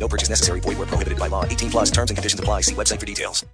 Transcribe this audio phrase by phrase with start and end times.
[0.00, 0.60] No purchase necessary.
[0.60, 1.44] Void where prohibited by law.
[1.44, 2.62] 18 plus terms and conditions apply.
[2.62, 3.44] See website for details.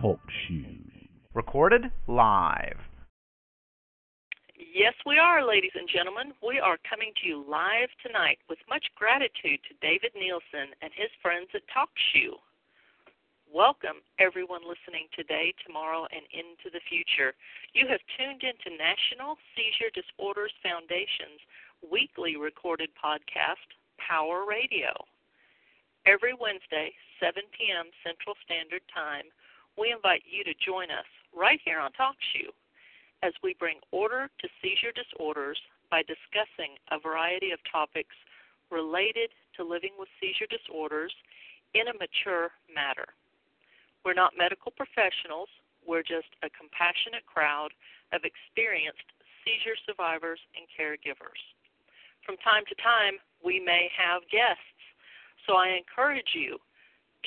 [0.00, 0.78] Talk shoes.
[1.34, 2.78] Recorded live.
[4.74, 6.32] Yes, we are, ladies and gentlemen.
[6.40, 11.12] We are coming to you live tonight with much gratitude to David Nielsen and his
[11.20, 12.40] friends at TalkShoe.
[13.52, 17.36] Welcome, everyone listening today, tomorrow, and into the future.
[17.76, 21.44] You have tuned into National Seizure Disorders Foundation's
[21.90, 23.66] weekly recorded podcast,
[23.98, 24.92] Power Radio.
[26.06, 27.90] Every Wednesday, 7 p.m.
[28.02, 29.30] Central Standard Time,
[29.78, 32.50] we invite you to join us right here on TalkShoe
[33.22, 35.58] as we bring order to seizure disorders
[35.90, 38.14] by discussing a variety of topics
[38.70, 41.12] related to living with seizure disorders
[41.74, 43.06] in a mature manner.
[44.04, 45.48] We're not medical professionals,
[45.86, 47.70] we're just a compassionate crowd
[48.10, 49.06] of experienced
[49.44, 51.38] seizure survivors and caregivers.
[52.24, 54.78] From time to time, we may have guests,
[55.46, 56.58] so I encourage you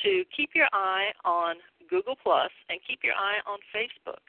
[0.04, 1.56] to keep your eye on
[1.90, 4.24] Google Plus and keep your eye on Facebook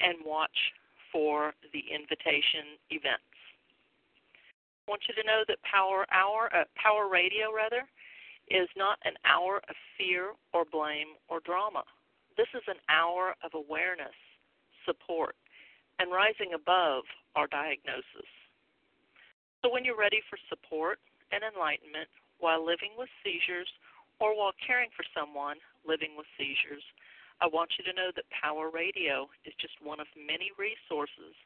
[0.00, 0.74] and watch
[1.12, 3.22] for the invitation events.
[4.86, 7.86] I want you to know that Power Hour, uh, Power Radio rather,
[8.50, 11.84] is not an hour of fear or blame or drama.
[12.36, 14.16] This is an hour of awareness,
[14.84, 15.36] support,
[15.98, 17.04] and rising above
[17.36, 18.26] our diagnosis.
[19.60, 20.96] So when you're ready for support
[21.32, 22.08] and enlightenment
[22.40, 23.68] while living with seizures
[24.16, 26.84] or while caring for someone living with seizures,
[27.44, 31.36] I want you to know that Power Radio is just one of many resources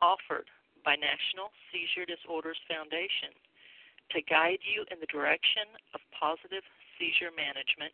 [0.00, 0.48] offered
[0.80, 3.36] by National Seizure Disorders Foundation
[4.16, 6.64] to guide you in the direction of positive
[6.96, 7.92] seizure management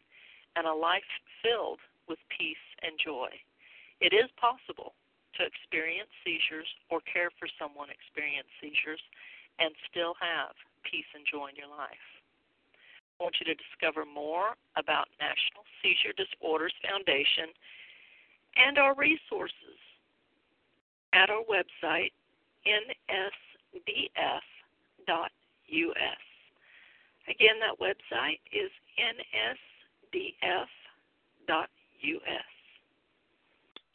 [0.54, 1.06] and a life
[1.42, 3.30] filled with peace and joy.
[3.98, 4.94] It is possible
[5.34, 9.02] to experience seizures or care for someone experiencing seizures
[9.58, 12.06] and still have peace and joy in your life.
[13.18, 17.54] I want you to discover more about National Seizure Disorders Foundation
[18.56, 19.78] and our resources
[21.12, 22.12] at our website,
[22.66, 23.22] nsdf.us.
[27.26, 30.68] Again, that website is nsdf.us.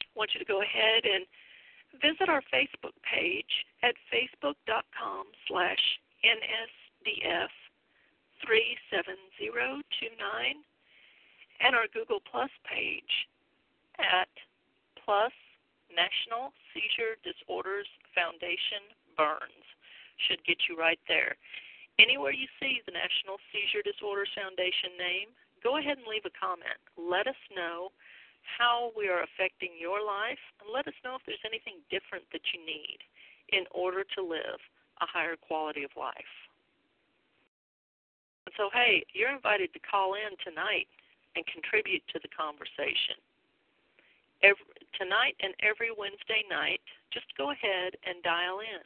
[0.00, 1.24] I want you to go ahead and
[1.98, 7.50] visit our Facebook page at facebook.com slash nsdf
[8.44, 10.64] 37029
[11.60, 13.28] and our Google Plus page
[14.00, 14.32] at
[15.04, 15.32] plus
[15.92, 18.80] National Seizure Disorders Foundation
[19.18, 19.66] Burns
[20.16, 21.36] should get you right there.
[21.98, 25.28] Anywhere you see the National Seizure Disorders Foundation name,
[25.60, 26.80] go ahead and leave a comment.
[26.96, 27.92] Let us know
[28.42, 32.42] how we are affecting your life and let us know if there's anything different that
[32.52, 32.98] you need
[33.52, 34.60] in order to live
[35.00, 36.32] a higher quality of life.
[38.46, 40.88] And so, hey, you're invited to call in tonight
[41.36, 43.20] and contribute to the conversation.
[44.42, 44.64] Every,
[44.96, 46.80] tonight and every Wednesday night,
[47.12, 48.84] just go ahead and dial in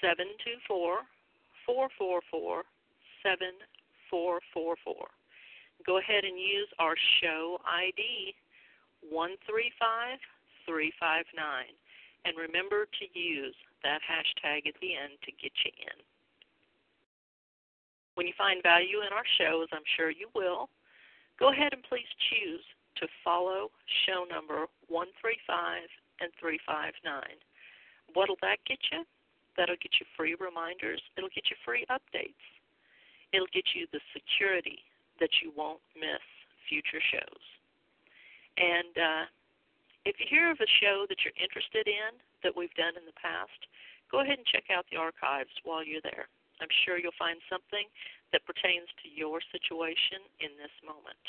[0.00, 1.00] 724
[1.64, 2.64] 444
[3.22, 5.21] 7444.
[5.84, 8.36] Go ahead and use our show ID
[9.10, 11.74] 135359.
[12.24, 15.98] And remember to use that hashtag at the end to get you in.
[18.14, 20.68] When you find value in our shows, I'm sure you will,
[21.40, 22.62] go ahead and please choose
[23.02, 23.72] to follow
[24.06, 25.82] show number 135
[26.20, 26.94] and 359.
[28.14, 29.04] What'll that get you?
[29.56, 31.02] That'll get you free reminders.
[31.16, 32.38] It'll get you free updates.
[33.32, 34.84] It'll get you the security
[35.20, 36.22] that you won't miss
[36.68, 37.44] future shows.
[38.56, 39.24] And uh,
[40.04, 43.16] if you hear of a show that you're interested in that we've done in the
[43.16, 43.56] past,
[44.10, 46.28] go ahead and check out the archives while you're there.
[46.60, 47.88] I'm sure you'll find something
[48.30, 51.24] that pertains to your situation in this moment.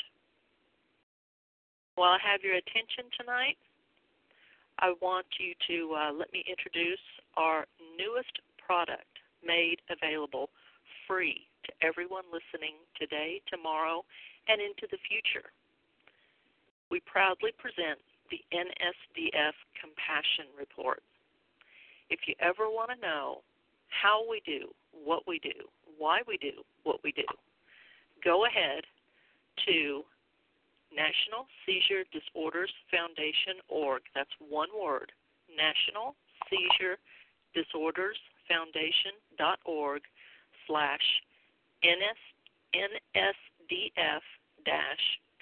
[1.96, 3.58] While I have your attention tonight,
[4.78, 7.02] I want you to uh, let me introduce
[7.36, 9.06] our newest product
[9.46, 10.50] made available
[11.06, 14.04] free to everyone listening today, tomorrow,
[14.48, 15.48] and into the future.
[16.90, 17.98] We proudly present
[18.30, 21.02] the NSDF Compassion Report.
[22.10, 23.40] If you ever want to know
[23.88, 25.68] how we do what we do,
[25.98, 27.26] why we do what we do,
[28.22, 28.84] go ahead
[29.66, 30.02] to
[30.94, 34.02] National Seizure Disorders Foundation org.
[34.14, 35.10] That's one word.
[35.50, 36.14] National
[36.50, 36.98] Seizure
[37.54, 38.18] Disorders
[38.48, 40.02] Foundation dot org
[40.66, 41.02] slash
[41.84, 42.20] NS,
[42.72, 44.24] NSDF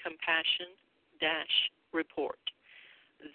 [0.02, 0.74] compassion
[1.92, 2.42] report.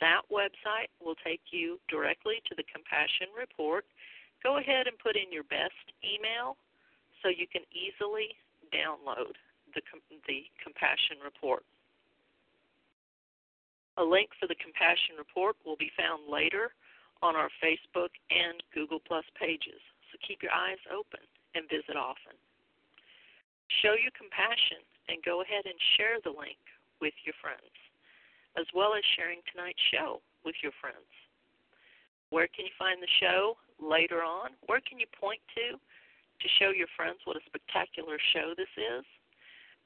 [0.02, 3.86] That website will take you directly to the compassion report.
[4.44, 6.58] Go ahead and put in your best email
[7.24, 8.36] so you can easily
[8.76, 9.40] download
[9.74, 9.82] the,
[10.28, 11.64] the compassion report.
[13.98, 16.70] A link for the Compassion Report will be found later
[17.24, 19.82] on our Facebook and Google Plus pages,
[20.12, 21.26] so keep your eyes open
[21.56, 22.38] and visit often.
[23.84, 26.60] Show your compassion and go ahead and share the link
[27.00, 27.76] with your friends,
[28.58, 31.12] as well as sharing tonight's show with your friends.
[32.30, 34.56] Where can you find the show later on?
[34.68, 39.06] Where can you point to to show your friends what a spectacular show this is?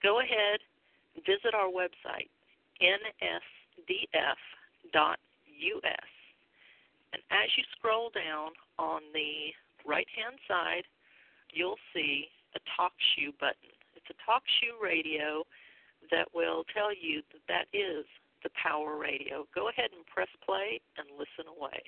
[0.01, 0.62] Go ahead
[1.16, 2.30] visit our website,
[2.81, 3.42] nsdf.us.
[7.13, 9.51] And as you scroll down on the
[9.86, 10.83] right hand side,
[11.51, 13.71] you'll see a talk shoe button.
[13.95, 15.44] It's a talk shoe radio
[16.09, 18.06] that will tell you that that is
[18.44, 19.45] the power radio.
[19.53, 21.81] Go ahead and press play and listen away.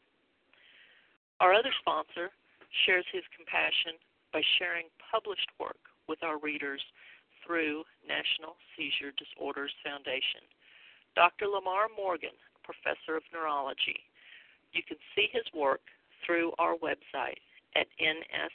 [1.44, 2.32] Our other sponsor
[2.88, 4.00] shares his compassion
[4.32, 6.80] by sharing published work with our readers
[7.44, 10.48] through National Seizure Disorders Foundation.
[11.20, 11.52] Dr.
[11.52, 12.32] Lamar Morgan,
[12.64, 14.08] professor of neurology.
[14.72, 15.84] You can see his work
[16.24, 17.44] through our website
[17.76, 18.48] at nsdf.us.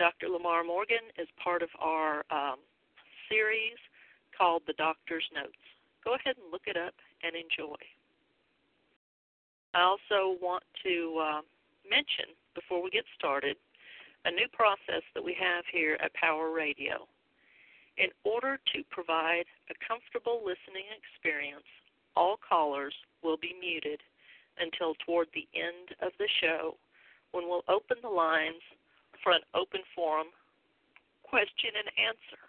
[0.00, 0.28] Dr.
[0.34, 2.58] Lamar Morgan is part of our um,
[3.30, 3.78] series
[4.36, 5.62] called The Doctor's Notes.
[6.02, 7.78] Go ahead and look it up and enjoy.
[9.74, 11.40] I also want to uh,
[11.90, 13.56] mention, before we get started,
[14.24, 17.08] a new process that we have here at Power Radio.
[17.98, 21.66] In order to provide a comfortable listening experience,
[22.16, 24.00] all callers will be muted
[24.58, 26.76] until toward the end of the show
[27.32, 28.62] when we'll open the lines
[29.22, 30.28] for an open forum
[31.24, 32.42] question and answer.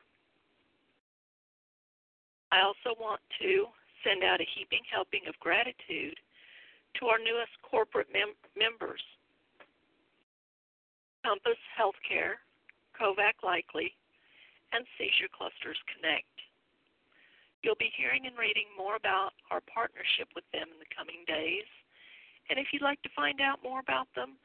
[2.51, 3.65] I also want to
[4.05, 6.21] send out a heaping helping of gratitude
[6.99, 9.01] to our newest corporate mem- members
[11.25, 12.37] Compass Healthcare,
[12.93, 13.97] Kovac Likely,
[14.71, 16.29] and Seizure Clusters Connect.
[17.65, 21.65] You'll be hearing and reading more about our partnership with them in the coming days.
[22.53, 24.37] And if you'd like to find out more about them,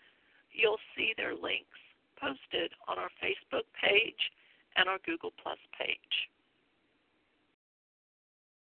[0.57, 1.77] you'll see their links
[2.17, 4.33] posted on our Facebook page
[4.81, 6.33] and our Google Plus page.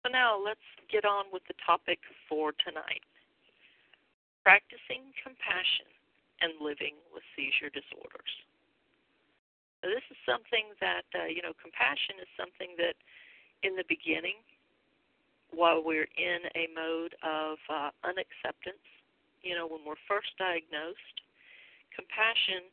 [0.01, 3.05] So now let's get on with the topic for tonight
[4.47, 5.91] practicing compassion
[6.39, 8.31] and living with seizure disorders.
[9.83, 12.95] Now, this is something that, uh, you know, compassion is something that
[13.67, 14.39] in the beginning,
[15.51, 18.87] while we're in a mode of uh, unacceptance,
[19.43, 21.17] you know, when we're first diagnosed,
[21.91, 22.71] compassion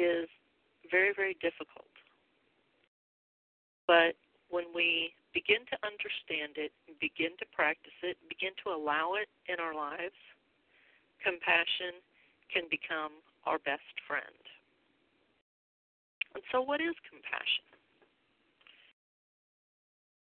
[0.00, 0.24] is
[0.88, 1.92] very, very difficult.
[3.84, 4.16] But
[4.48, 9.60] when we begin to understand it, begin to practice it, begin to allow it in
[9.60, 10.16] our lives,
[11.24, 12.04] compassion
[12.52, 14.38] can become our best friend.
[16.36, 17.64] And so, what is compassion?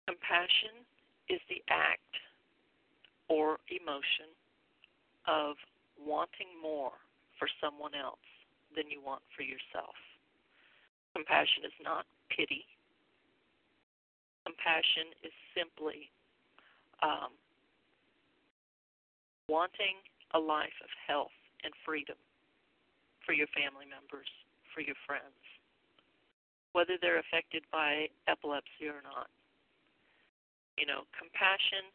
[0.09, 0.87] Compassion
[1.29, 2.15] is the act
[3.29, 4.31] or emotion
[5.27, 5.57] of
[5.99, 6.95] wanting more
[7.39, 8.23] for someone else
[8.75, 9.99] than you want for yourself.
[11.15, 12.65] Compassion is not pity.
[14.47, 16.07] Compassion is simply
[17.03, 17.35] um,
[19.49, 19.99] wanting
[20.35, 22.17] a life of health and freedom
[23.25, 24.31] for your family members,
[24.75, 25.43] for your friends,
[26.73, 29.31] whether they're affected by epilepsy or not.
[30.79, 31.91] You know, compassion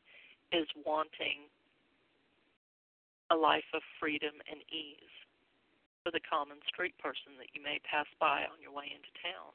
[0.51, 1.47] is wanting
[3.31, 5.15] a life of freedom and ease
[6.03, 9.53] for the common street person that you may pass by on your way into town.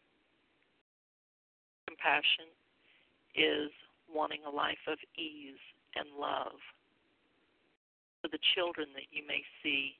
[1.91, 2.49] Compassion
[3.35, 3.71] is
[4.09, 5.61] wanting a life of ease
[5.99, 6.57] and love
[8.27, 9.95] for the children that you may see,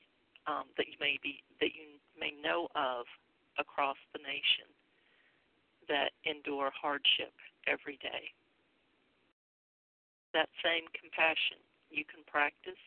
[0.51, 3.07] um, that you may be, that you may know of
[3.55, 4.67] across the nation
[5.87, 7.31] that endure hardship
[7.71, 8.35] every day.
[10.35, 12.83] That same compassion you can practice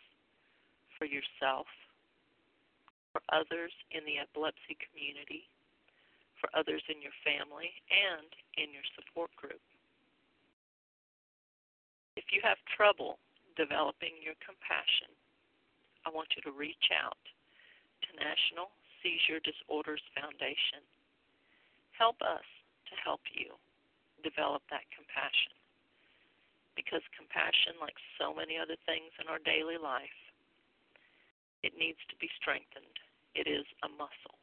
[1.00, 1.64] for yourself,
[3.16, 5.49] for others in the epilepsy community,
[6.37, 8.28] for others in your family, and
[8.61, 9.64] in your support group.
[12.20, 13.16] If you have trouble
[13.56, 15.09] developing your compassion,
[16.07, 17.21] I want you to reach out
[18.04, 20.85] to National Seizure Disorders Foundation.
[21.97, 22.47] Help us
[22.88, 23.57] to help you
[24.25, 25.52] develop that compassion.
[26.76, 30.16] Because compassion, like so many other things in our daily life,
[31.61, 32.97] it needs to be strengthened.
[33.37, 34.40] It is a muscle.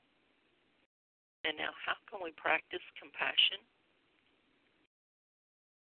[1.46, 3.64] And now, how can we practice compassion?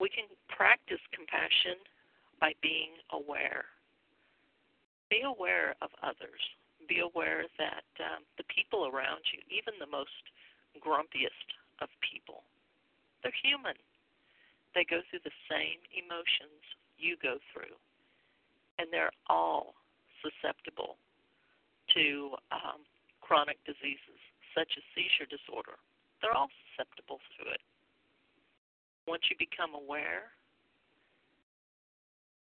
[0.01, 1.81] We can practice compassion
[2.41, 3.74] by being aware.
[5.15, 6.43] Be aware of others.
[6.91, 10.11] Be aware that um, the people around you, even the most
[10.83, 12.43] grumpiest of people,
[13.23, 13.79] they're human.
[14.75, 16.59] They go through the same emotions
[16.99, 17.79] you go through,
[18.83, 19.79] and they're all
[20.19, 20.99] susceptible
[21.95, 22.83] to um,
[23.23, 24.19] chronic diseases
[24.51, 25.79] such as seizure disorder.
[26.27, 27.63] They're all susceptible to it.
[29.07, 30.35] Once you become aware,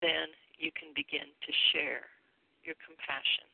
[0.02, 2.10] then you can begin to share
[2.64, 3.46] your compassion.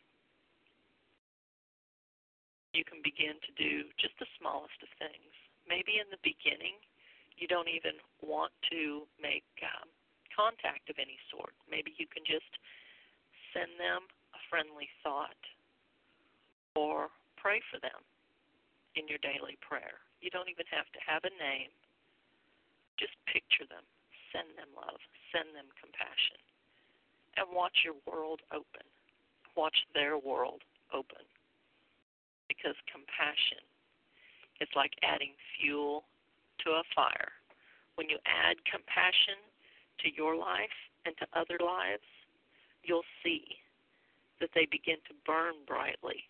[2.73, 5.35] You can begin to do just the smallest of things.
[5.67, 6.79] Maybe in the beginning,
[7.35, 9.91] you don't even want to make um,
[10.31, 11.55] contact of any sort.
[11.67, 12.51] Maybe you can just
[13.51, 15.43] send them a friendly thought
[16.79, 18.07] or pray for them
[18.95, 19.99] in your daily prayer.
[20.23, 21.73] You don't even have to have a name.
[23.01, 23.83] Just picture them.
[24.31, 25.01] Send them love.
[25.33, 26.39] Send them compassion.
[27.41, 28.85] And watch your world open.
[29.61, 31.21] Watch their world open.
[32.49, 33.61] Because compassion
[34.65, 36.09] is like adding fuel
[36.65, 37.37] to a fire.
[38.01, 39.37] When you add compassion
[40.01, 40.73] to your life
[41.05, 42.09] and to other lives,
[42.89, 43.61] you'll see
[44.41, 46.25] that they begin to burn brightly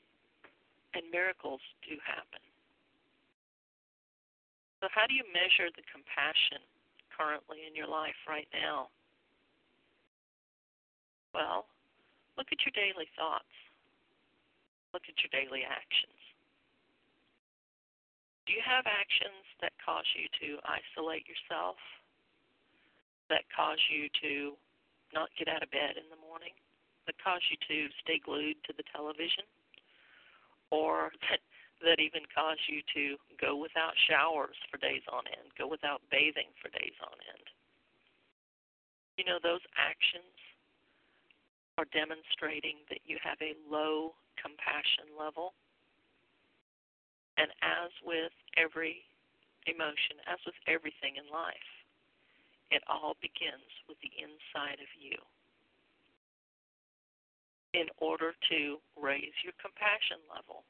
[0.99, 2.43] and miracles do happen.
[4.83, 6.67] So, how do you measure the compassion
[7.15, 8.91] currently in your life right now?
[11.31, 11.71] Well,
[12.37, 13.51] look at your daily thoughts,
[14.93, 16.19] look at your daily actions.
[18.47, 21.79] Do you have actions that cause you to isolate yourself,
[23.31, 24.59] that cause you to
[25.15, 26.55] not get out of bed in the morning,
[27.07, 29.47] that cause you to stay glued to the television,
[30.71, 31.39] or that
[31.81, 36.53] that even cause you to go without showers for days on end, go without bathing
[36.61, 37.47] for days on end.
[39.17, 40.29] You know, those actions
[41.81, 45.57] are demonstrating that you have a low compassion level.
[47.41, 49.09] And as with every
[49.65, 51.73] emotion, as with everything in life,
[52.69, 55.17] it all begins with the inside of you.
[57.73, 60.69] In order to raise your compassion level,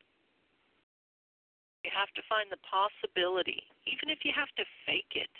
[1.82, 5.32] you have to find the possibility, even if you have to fake it,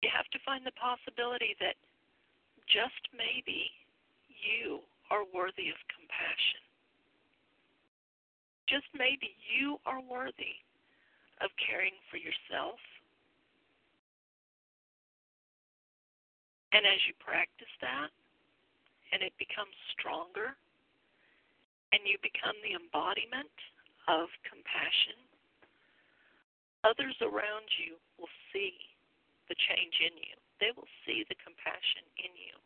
[0.00, 1.76] you have to find the possibility that
[2.70, 3.68] just maybe
[4.44, 4.80] you
[5.10, 6.62] are worthy of compassion.
[8.68, 10.62] Just maybe you are worthy
[11.42, 12.78] of caring for yourself.
[16.70, 18.14] And as you practice that,
[19.10, 20.54] and it becomes stronger,
[21.90, 23.50] and you become the embodiment
[24.06, 25.18] of compassion,
[26.86, 28.78] others around you will see
[29.50, 30.36] the change in you.
[30.62, 32.59] They will see the compassion in you.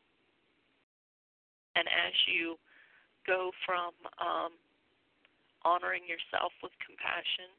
[1.75, 2.57] And as you
[3.27, 4.55] go from um,
[5.65, 7.51] honoring yourself with compassion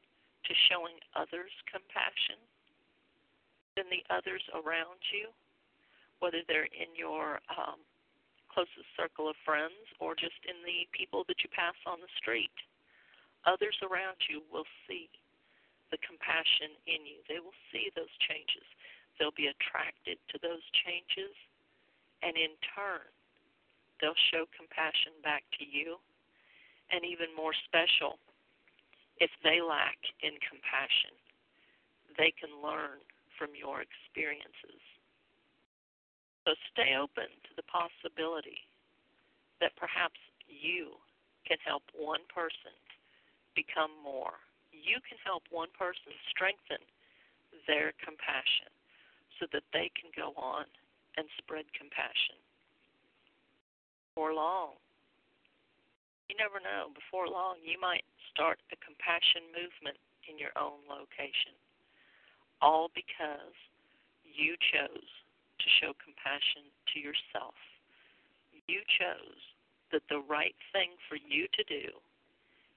[0.46, 2.38] to showing others compassion,
[3.74, 5.28] then the others around you,
[6.24, 7.82] whether they're in your um,
[8.48, 12.54] closest circle of friends or just in the people that you pass on the street,
[13.44, 15.12] others around you will see
[15.92, 17.20] the compassion in you.
[17.28, 18.64] They will see those changes.
[19.18, 21.32] They'll be attracted to those changes,
[22.20, 23.06] and in turn,
[24.00, 25.96] they'll show compassion back to you.
[26.90, 28.22] And even more special,
[29.18, 31.14] if they lack in compassion,
[32.14, 33.02] they can learn
[33.34, 34.80] from your experiences.
[36.46, 38.62] So stay open to the possibility
[39.58, 40.94] that perhaps you
[41.42, 42.74] can help one person
[43.58, 44.38] become more.
[44.70, 46.82] You can help one person strengthen
[47.66, 48.70] their compassion
[49.42, 50.70] so that they can go on
[51.18, 52.38] and spread compassion.
[54.16, 54.80] Before long,
[56.32, 58.00] you never know, before long, you might
[58.32, 61.52] start a compassion movement in your own location,
[62.64, 63.52] all because
[64.24, 65.10] you chose
[65.60, 67.60] to show compassion to yourself.
[68.64, 69.36] You chose
[69.92, 71.92] that the right thing for you to do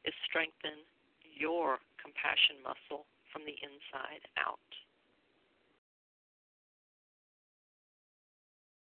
[0.04, 0.84] is strengthen
[1.24, 4.60] your compassion muscle from the inside out.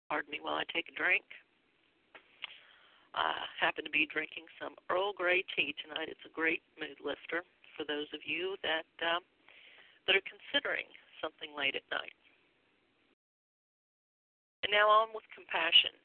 [0.08, 1.28] Pardon me while I take a drink.
[3.14, 6.08] I happen to be drinking some Earl Grey tea tonight.
[6.08, 7.42] It's a great mood lifter
[7.76, 9.18] for those of you that uh,
[10.06, 10.86] that are considering
[11.20, 12.14] something late at night.
[14.62, 15.96] And now on with compassion.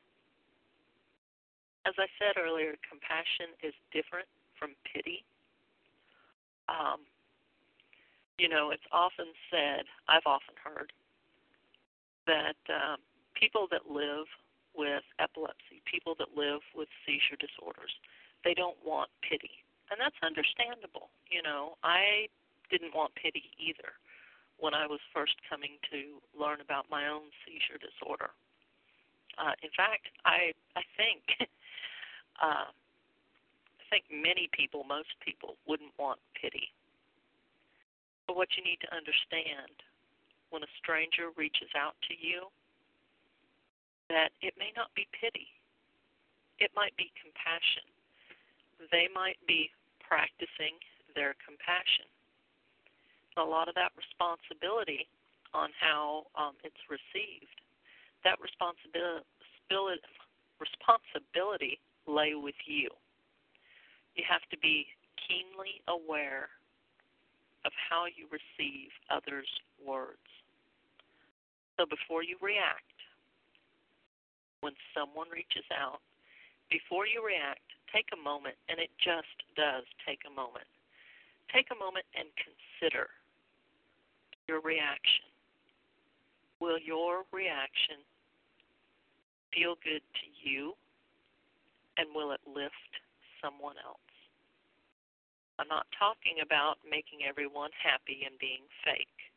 [1.85, 5.23] As I said earlier, compassion is different from pity.
[6.67, 7.05] Um,
[8.39, 10.91] you know, it's often said, I've often heard,
[12.25, 12.97] that um,
[13.37, 14.25] people that live
[14.77, 17.91] with epilepsy, people that live with seizure disorders,
[18.43, 19.63] they don't want pity.
[19.91, 21.09] And that's understandable.
[21.29, 22.27] You know, I
[22.69, 23.97] didn't want pity either
[24.57, 28.31] when I was first coming to learn about my own seizure disorder.
[29.37, 31.21] Uh, in fact, I I think
[32.41, 36.71] uh, I think many people, most people, wouldn't want pity.
[38.27, 39.83] But what you need to understand
[40.49, 42.47] when a stranger reaches out to you,
[44.09, 45.47] that it may not be pity,
[46.59, 47.83] it might be compassion.
[48.91, 50.77] They might be practicing
[51.15, 52.05] their compassion.
[53.37, 55.07] A lot of that responsibility
[55.53, 57.59] on how um, it's received,
[58.23, 59.23] that responsibility,
[60.59, 62.89] responsibility lay with you.
[64.15, 64.87] You have to be
[65.19, 66.47] keenly aware
[67.65, 69.49] of how you receive others'
[69.83, 70.23] words.
[71.75, 72.94] So before you react,
[74.65, 76.01] when someone reaches out,
[76.73, 77.61] before you react,
[77.93, 80.65] take a moment, and it just does take a moment.
[81.53, 83.13] Take a moment and consider
[84.49, 85.29] your reaction.
[86.57, 88.01] Will your reaction
[89.53, 90.73] feel good to you
[92.01, 92.93] and will it lift
[93.37, 94.01] someone else?
[95.61, 99.29] I'm not talking about making everyone happy and being fake.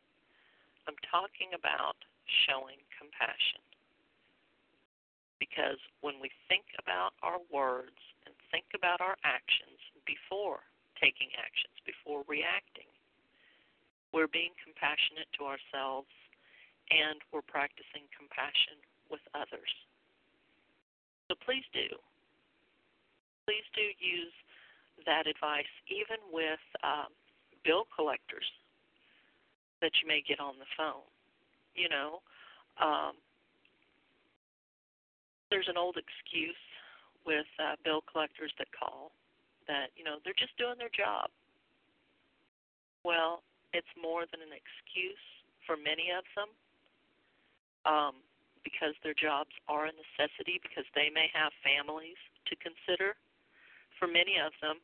[0.88, 2.01] I'm talking about
[2.49, 3.67] showing compassion.
[5.49, 10.61] Because when we think about our words and think about our actions before
[11.01, 12.89] taking actions, before reacting,
[14.13, 16.13] we're being compassionate to ourselves
[16.93, 19.73] and we're practicing compassion with others.
[21.29, 21.97] So please do
[23.49, 24.37] please do use
[25.09, 27.09] that advice, even with um,
[27.65, 28.45] bill collectors
[29.81, 31.09] that you may get on the phone.
[31.73, 32.21] You know,
[32.77, 33.17] um,
[35.51, 36.59] there's an old excuse
[37.27, 39.13] with uh, bill collectors that call
[39.67, 41.29] that you know they're just doing their job.
[43.05, 45.25] Well, it's more than an excuse
[45.67, 46.51] for many of them.
[47.87, 48.21] Um,
[48.69, 53.17] because their jobs are a necessity, because they may have families to consider,
[53.97, 54.77] for many of them,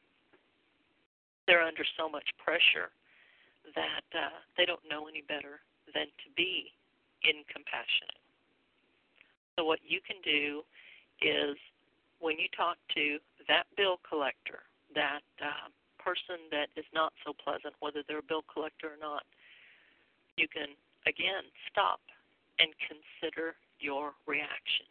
[1.47, 2.89] they're under so much pressure
[3.77, 5.61] that uh, they don't know any better
[5.93, 6.73] than to be
[7.25, 8.24] incompassionate.
[9.57, 10.63] So, what you can do
[11.23, 11.57] is
[12.19, 17.75] when you talk to that bill collector, that uh, person that is not so pleasant,
[17.81, 19.23] whether they're a bill collector or not,
[20.37, 20.75] you can
[21.07, 22.01] again stop
[22.59, 24.87] and consider your reaction.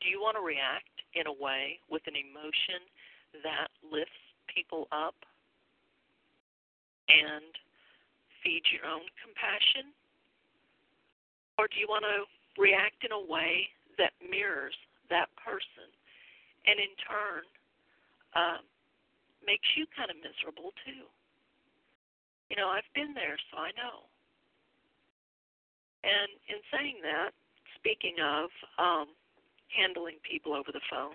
[0.00, 2.80] Do you want to react in a way with an emotion
[3.44, 4.16] that lifts
[4.48, 5.14] people up
[7.08, 7.52] and
[8.42, 9.92] feeds your own compassion?
[11.58, 12.24] Or do you want to
[12.58, 14.74] react in a way that mirrors
[15.10, 15.90] that person
[16.66, 17.42] and in turn
[18.34, 18.62] um,
[19.44, 21.06] makes you kind of miserable too?
[22.50, 24.10] You know, I've been there, so I know.
[26.02, 27.30] And in saying that,
[27.76, 29.14] speaking of um,
[29.70, 31.14] handling people over the phone,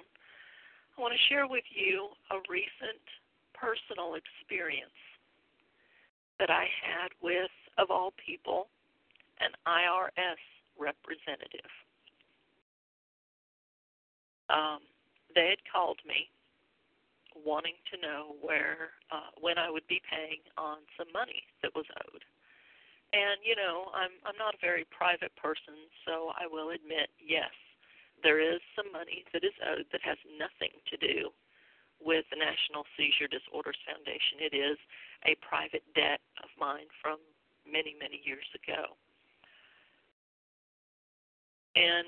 [0.96, 3.04] I want to share with you a recent
[3.52, 4.96] personal experience
[6.40, 8.68] that I had with, of all people,
[9.40, 10.40] an IRS
[10.80, 11.72] representative.
[14.50, 14.86] Um,
[15.34, 16.30] they had called me
[17.36, 21.86] wanting to know where uh, when I would be paying on some money that was
[22.08, 22.24] owed.
[23.12, 25.76] And you know, I'm I'm not a very private person,
[26.08, 27.52] so I will admit, yes,
[28.24, 31.30] there is some money that is owed that has nothing to do
[32.02, 34.44] with the National Seizure Disorders Foundation.
[34.44, 34.78] It is
[35.24, 37.20] a private debt of mine from
[37.64, 39.00] many, many years ago.
[41.76, 42.08] And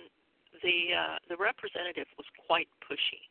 [0.64, 3.28] the uh, the representative was quite pushy.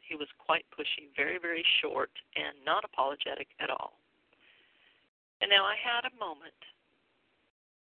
[0.00, 3.94] He was quite pushy, very, very short, and not apologetic at all.
[5.40, 6.58] And now I had a moment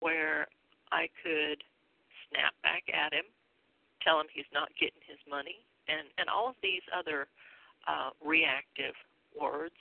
[0.01, 0.49] where
[0.91, 1.63] I could
[2.29, 3.25] snap back at him,
[4.03, 7.29] tell him he's not getting his money, and and all of these other
[7.87, 8.95] uh, reactive
[9.39, 9.77] words.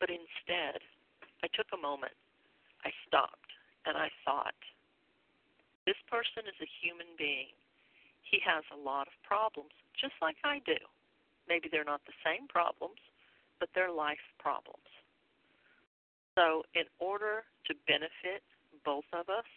[0.00, 0.80] But instead,
[1.42, 2.14] I took a moment,
[2.84, 3.50] I stopped,
[3.84, 4.54] and I thought,
[5.88, 7.56] this person is a human being.
[8.20, 10.76] He has a lot of problems, just like I do.
[11.48, 13.00] Maybe they're not the same problems,
[13.56, 14.84] but they're life problems.
[16.36, 18.44] So, in order to benefit
[18.84, 19.48] both of us,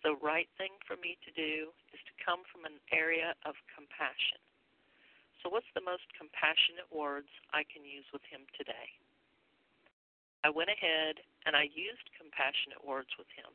[0.00, 4.40] the right thing for me to do is to come from an area of compassion.
[5.44, 8.96] So, what's the most compassionate words I can use with him today?
[10.40, 13.52] I went ahead and I used compassionate words with him.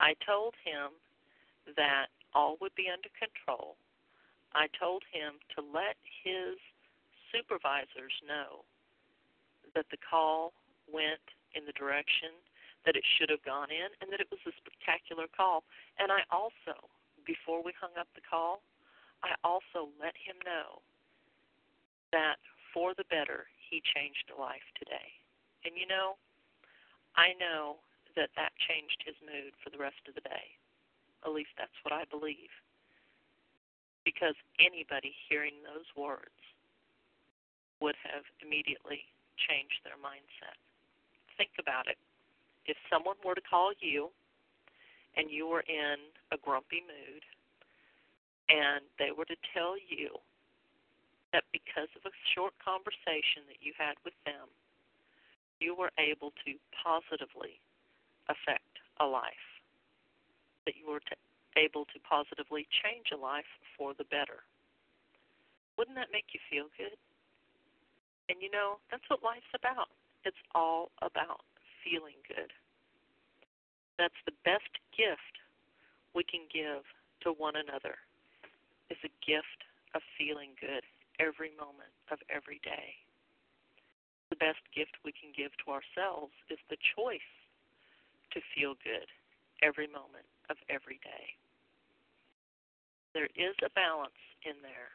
[0.00, 0.96] I told him
[1.76, 3.76] that all would be under control.
[4.56, 6.56] I told him to let his
[7.30, 8.64] supervisors know
[9.76, 10.52] that the call
[10.90, 11.22] went
[11.54, 12.34] in the direction
[12.88, 15.62] that it should have gone in and that it was a spectacular call.
[16.00, 16.88] And I also,
[17.28, 18.64] before we hung up the call,
[19.22, 20.80] I also let him know
[22.10, 22.40] that
[22.72, 25.20] for the better, he changed a life today.
[25.62, 26.16] And you know,
[27.14, 27.84] I know
[28.16, 30.56] that that changed his mood for the rest of the day.
[31.24, 32.52] At least that's what I believe.
[34.04, 36.40] Because anybody hearing those words
[37.80, 39.04] would have immediately
[39.36, 40.56] changed their mindset.
[41.36, 41.96] Think about it.
[42.66, 44.12] If someone were to call you
[45.16, 45.96] and you were in
[46.32, 47.24] a grumpy mood
[48.48, 50.20] and they were to tell you
[51.32, 54.50] that because of a short conversation that you had with them,
[55.60, 57.60] you were able to positively
[58.30, 59.46] affect a life,
[60.64, 61.16] that you were to,
[61.58, 64.46] able to positively change a life for the better.
[65.74, 66.94] Wouldn't that make you feel good?
[68.30, 69.90] And you know, that's what life's about.
[70.22, 71.42] It's all about
[71.82, 72.54] feeling good.
[73.98, 75.42] That's the best gift
[76.14, 76.86] we can give
[77.26, 77.98] to one another
[78.88, 80.86] is a gift of feeling good
[81.18, 83.00] every moment of every day.
[84.30, 87.32] The best gift we can give to ourselves is the choice
[88.32, 89.08] to feel good
[89.62, 91.36] every moment of every day.
[93.12, 94.94] There is a balance in there.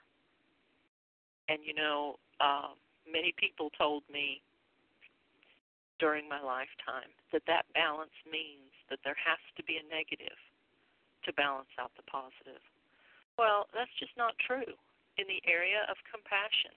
[1.47, 2.73] And you know, uh,
[3.05, 4.41] many people told me
[5.99, 10.35] during my lifetime that that balance means that there has to be a negative
[11.23, 12.61] to balance out the positive.
[13.37, 14.75] Well, that's just not true.
[15.17, 16.75] In the area of compassion,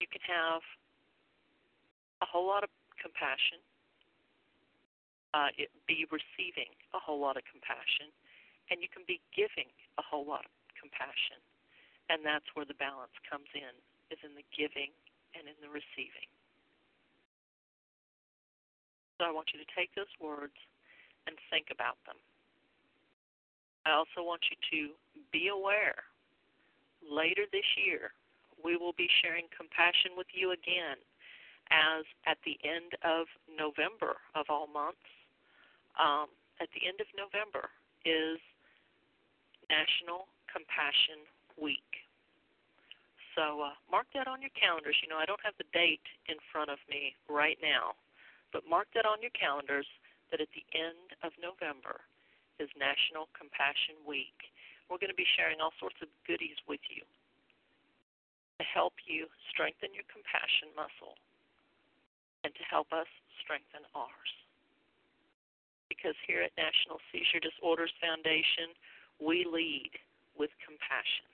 [0.00, 0.60] you can have
[2.20, 2.70] a whole lot of
[3.00, 3.58] compassion,
[5.34, 5.52] uh,
[5.86, 8.12] be receiving a whole lot of compassion,
[8.70, 9.68] and you can be giving
[10.00, 11.40] a whole lot of compassion.
[12.08, 13.74] And that's where the balance comes in,
[14.08, 14.92] is in the giving
[15.36, 16.28] and in the receiving.
[19.20, 20.56] So I want you to take those words
[21.26, 22.16] and think about them.
[23.84, 24.80] I also want you to
[25.32, 26.08] be aware
[27.04, 28.12] later this year
[28.62, 30.98] we will be sharing compassion with you again
[31.70, 35.04] as at the end of November of all months.
[35.98, 36.30] Um,
[36.62, 37.70] at the end of November
[38.06, 38.38] is
[39.66, 41.26] National Compassion
[41.58, 42.06] Week.
[43.34, 44.98] So uh, mark that on your calendars.
[45.02, 47.94] You know, I don't have the date in front of me right now,
[48.50, 49.86] but mark that on your calendars
[50.30, 52.02] that at the end of November
[52.58, 54.34] is National Compassion Week.
[54.90, 57.06] We're going to be sharing all sorts of goodies with you
[58.58, 61.14] to help you strengthen your compassion muscle
[62.42, 63.06] and to help us
[63.38, 64.32] strengthen ours.
[65.98, 68.70] Because here at National Seizure Disorders Foundation,
[69.18, 69.90] we lead
[70.38, 71.26] with compassion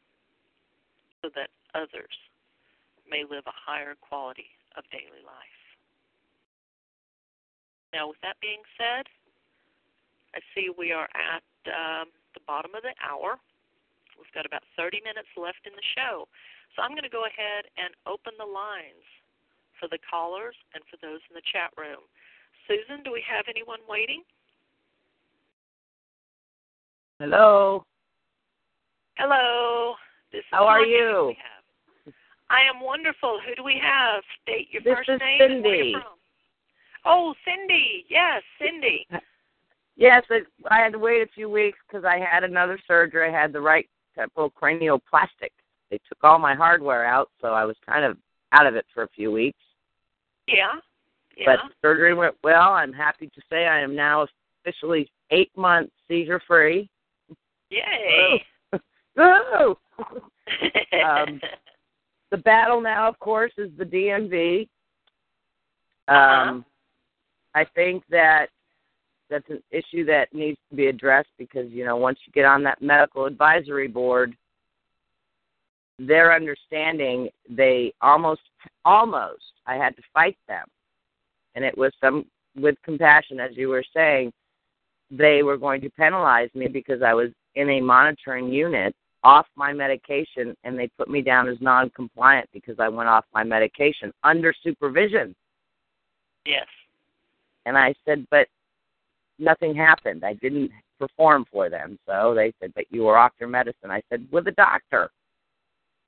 [1.21, 2.17] so that others
[3.05, 5.61] may live a higher quality of daily life.
[7.93, 9.05] Now, with that being said,
[10.33, 13.37] I see we are at um, the bottom of the hour.
[14.17, 16.27] We've got about 30 minutes left in the show.
[16.75, 19.05] So I'm going to go ahead and open the lines
[19.79, 22.03] for the callers and for those in the chat room.
[22.67, 24.25] Susan, do we have anyone waiting?
[27.25, 27.83] Hello.
[29.17, 29.95] Hello.
[30.31, 31.07] This is How are you?
[31.07, 32.15] Who do we have?
[32.51, 33.41] I am wonderful.
[33.49, 34.23] Who do we have?
[34.43, 35.89] State your This first is name where Cindy.
[35.93, 36.19] you're from.
[37.07, 38.05] Oh, Cindy.
[38.11, 39.07] Yes, Cindy.
[39.97, 43.27] Yes, it, I had to wait a few weeks because I had another surgery.
[43.27, 45.49] I had the right temporal cranioplasty
[45.91, 48.19] they took all my hardware out, so I was kind of
[48.53, 49.61] out of it for a few weeks.
[50.47, 50.73] Yeah.
[51.39, 51.47] Yeah.
[51.47, 52.73] But the surgery went well.
[52.73, 54.27] I'm happy to say I am now
[54.61, 56.91] officially eight months seizure free.
[57.75, 58.45] Yay.
[59.17, 59.77] Woo!
[61.05, 61.41] Um,
[62.31, 64.69] the battle now, of course, is the DMV.
[66.09, 66.61] Um, Uh-huh.
[67.55, 68.49] I think that
[69.31, 72.63] that's an issue that needs to be addressed because you know once you get on
[72.65, 74.37] that medical advisory board,
[75.99, 78.43] their understanding they almost
[78.85, 80.67] almost I had to fight them,
[81.55, 84.33] and it was some with compassion as you were saying.
[85.11, 89.73] They were going to penalize me because I was in a monitoring unit off my
[89.73, 94.13] medication and they put me down as non compliant because I went off my medication
[94.23, 95.35] under supervision.
[96.45, 96.67] yes.
[97.67, 98.49] And I said, But
[99.39, 100.25] nothing happened.
[100.25, 101.99] I didn't perform for them.
[102.07, 103.91] So they said, But you were off your medicine.
[103.91, 105.11] I said, With a doctor.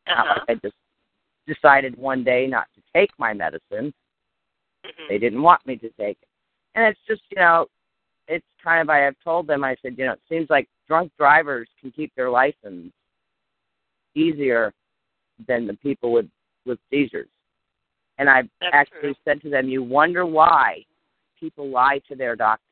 [0.07, 0.41] Uh-huh.
[0.49, 0.77] like I just
[1.49, 3.93] decided one day not to take my medicine.
[4.85, 5.09] Mhm.
[5.09, 6.29] They didn't want me to take it.
[6.75, 7.67] And it's just, you know,
[8.29, 11.12] it's kind of I have told them, I said, you know, it seems like drunk
[11.18, 12.92] drivers can keep their license
[14.14, 14.72] easier
[15.46, 16.27] than the people with
[16.64, 17.29] with seizures.
[18.18, 19.14] And I've That's actually true.
[19.25, 20.85] said to them, you wonder why
[21.38, 22.64] people lie to their doctors.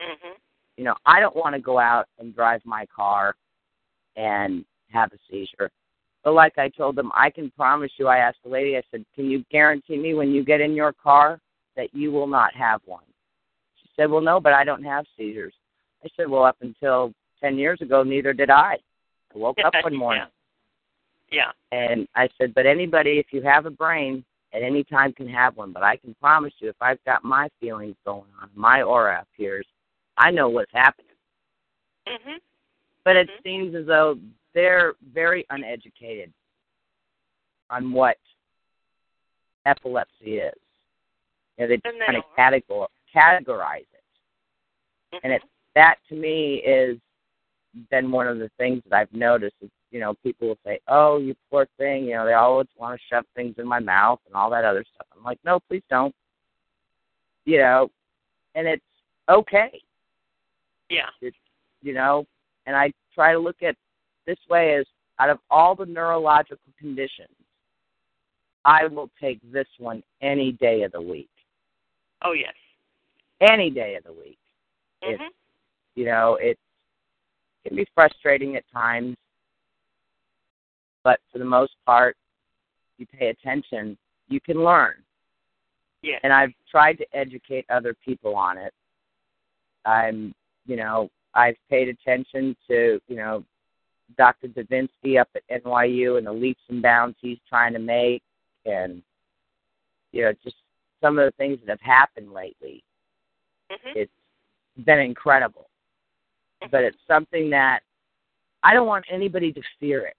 [0.00, 0.36] Mhm.
[0.76, 3.36] You know, I don't want to go out and drive my car
[4.16, 5.70] and have a seizure.
[6.24, 9.04] But like I told them, I can promise you, I asked the lady, I said,
[9.14, 11.40] Can you guarantee me when you get in your car
[11.76, 13.04] that you will not have one?
[13.82, 15.54] She said, Well, no, but I don't have seizures.
[16.04, 18.76] I said, Well, up until 10 years ago, neither did I.
[19.34, 20.26] I woke up one morning
[21.32, 21.50] Yeah.
[21.72, 25.56] and I said, But anybody, if you have a brain, at any time can have
[25.56, 25.72] one.
[25.72, 29.66] But I can promise you, if I've got my feelings going on, my aura appears,
[30.16, 31.16] I know what's happening.
[32.06, 32.18] Yeah.
[32.18, 32.40] Mhm.
[33.02, 33.42] But it Mhm.
[33.42, 34.18] seems as though
[34.52, 36.32] they're very uneducated
[37.70, 38.18] on what
[39.66, 40.54] epilepsy is.
[41.56, 44.04] You know, they just kind of categor- categorize it.
[45.24, 45.36] And Mhm.
[45.74, 46.98] That to me is
[47.90, 51.18] been one of the things that I've noticed is, you know, people will say, Oh,
[51.18, 54.34] you poor thing, you know, they always want to shove things in my mouth and
[54.34, 55.06] all that other stuff.
[55.16, 56.14] I'm like, No, please don't.
[57.44, 57.90] You know,
[58.54, 58.82] and it's
[59.28, 59.80] okay
[60.90, 61.08] Yeah.
[61.82, 62.26] you know,
[62.66, 63.76] and I try to look at
[64.26, 64.86] this way as
[65.18, 67.28] out of all the neurological conditions,
[68.64, 71.28] I will take this one any day of the week.
[72.22, 72.54] Oh yes.
[73.40, 74.38] Any day of the week.
[75.02, 75.32] It's- Mhm.
[75.94, 76.58] You know, it
[77.66, 79.16] can be frustrating at times,
[81.02, 82.16] but for the most part,
[82.98, 83.96] you pay attention,
[84.28, 84.94] you can learn.
[86.04, 86.20] Yes.
[86.22, 88.74] and I've tried to educate other people on it.
[89.86, 90.34] I'm,
[90.66, 93.42] you know, I've paid attention to, you know,
[94.18, 94.48] Dr.
[94.48, 98.22] Devinsky up at NYU and the leaps and bounds he's trying to make,
[98.66, 99.02] and
[100.12, 100.56] you know, just
[101.00, 102.84] some of the things that have happened lately.
[103.70, 103.96] Mhm.
[103.96, 104.12] It's
[104.84, 105.68] been incredible,
[106.70, 107.80] but it's something that
[108.62, 110.16] I don't want anybody to fear it.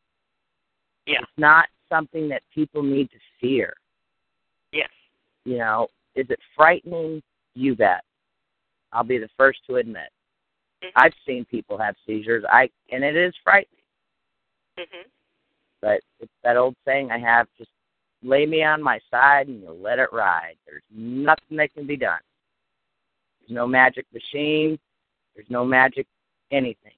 [1.06, 1.20] Yeah.
[1.22, 3.74] It's not something that people need to fear.
[4.72, 4.90] Yes.
[5.46, 7.22] You know, is it frightening?
[7.54, 8.04] You bet.
[8.92, 10.10] I'll be the first to admit.
[10.82, 10.92] Mhm.
[10.96, 12.44] I've seen people have seizures.
[12.50, 13.84] I and it is frightening.
[14.78, 15.06] Mhm.
[15.82, 17.72] But it's that old saying I have: just
[18.24, 20.58] lay me on my side and you'll let it ride.
[20.66, 22.22] There's nothing that can be done.
[23.40, 24.80] There's no magic machine.
[25.36, 26.08] There's no magic
[26.52, 26.94] anything.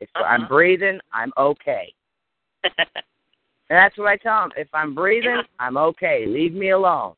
[0.00, 0.48] If I'm Uh-huh.
[0.48, 1.92] breathing, I'm okay.
[3.70, 4.52] And that's what I tell them.
[4.56, 5.42] If I'm breathing, Yeah.
[5.58, 6.26] I'm okay.
[6.26, 7.14] Leave me alone.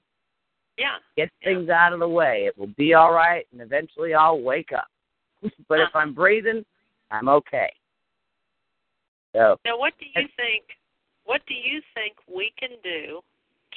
[0.77, 0.99] yeah.
[1.17, 1.55] get Yeah.
[1.55, 2.47] things out of the way.
[2.47, 4.89] It will be all right, and eventually I'll wake up.
[5.69, 5.99] but if Uh-huh.
[6.01, 6.65] I'm breathing,
[7.11, 7.73] I'm okay.
[9.35, 10.65] So Now, what do you think?
[11.25, 13.23] What do you think we can do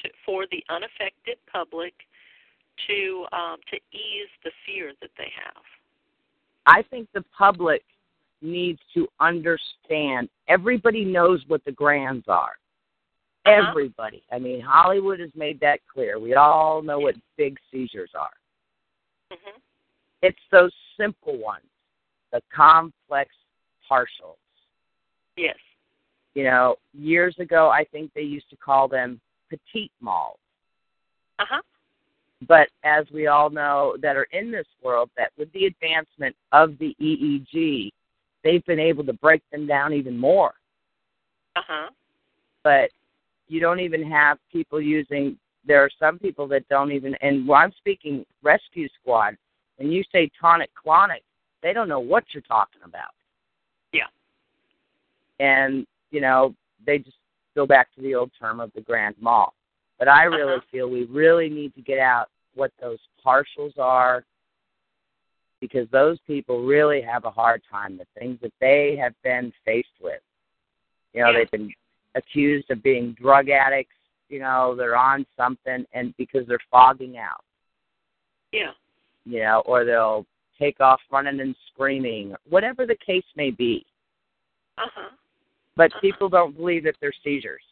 [0.04, 1.94] to, for the unaffected public
[2.88, 5.64] to um, to ease the fear that they have?
[6.68, 7.84] I think the public
[8.42, 10.30] needs to understand.
[10.48, 12.58] Everybody knows what the grands are.
[13.46, 13.70] Uh-huh.
[13.70, 14.22] Everybody.
[14.32, 16.20] I mean, Hollywood has made that clear.
[16.20, 18.34] We all know what big seizures are.
[19.32, 19.62] Mhm.
[20.22, 21.66] It's those simple ones,
[22.32, 23.34] the complex
[23.90, 24.38] partials.
[25.38, 25.58] Yes.
[26.34, 30.38] You know, years ago, I think they used to call them petit mals.
[31.40, 31.62] Uh huh.
[32.48, 36.78] But as we all know that are in this world, that with the advancement of
[36.78, 37.90] the EEG,
[38.44, 40.54] they've been able to break them down even more.
[41.56, 41.90] Uh huh.
[42.64, 42.92] But
[43.48, 45.38] you don't even have people using.
[45.66, 47.16] There are some people that don't even.
[47.22, 49.36] And when I'm speaking rescue squad,
[49.78, 51.24] when you say tonic clonic,
[51.64, 53.16] they don't know what you're talking about.
[53.94, 54.04] Yeah.
[55.40, 56.54] And you know,
[56.86, 57.18] they just
[57.56, 59.56] go back to the old term of the grand mal.
[60.00, 60.66] But I really Uh-huh.
[60.72, 64.26] feel we really need to get out what those partials are
[65.60, 67.98] because those people really have a hard time.
[67.98, 70.22] The things that they have been faced with.
[71.14, 71.40] You know, Yeah.
[71.40, 71.74] they've been
[72.16, 73.96] accused of being drug addicts,
[74.30, 77.44] you know, they're on something and because they're fogging out,
[78.52, 78.74] Yeah.
[79.26, 80.26] you know, or they'll
[80.60, 83.86] take off running and screaming, whatever the case may be.
[84.78, 85.10] Uh huh.
[85.76, 86.02] But Uh-huh.
[86.02, 87.64] people don't believe that they're seizures.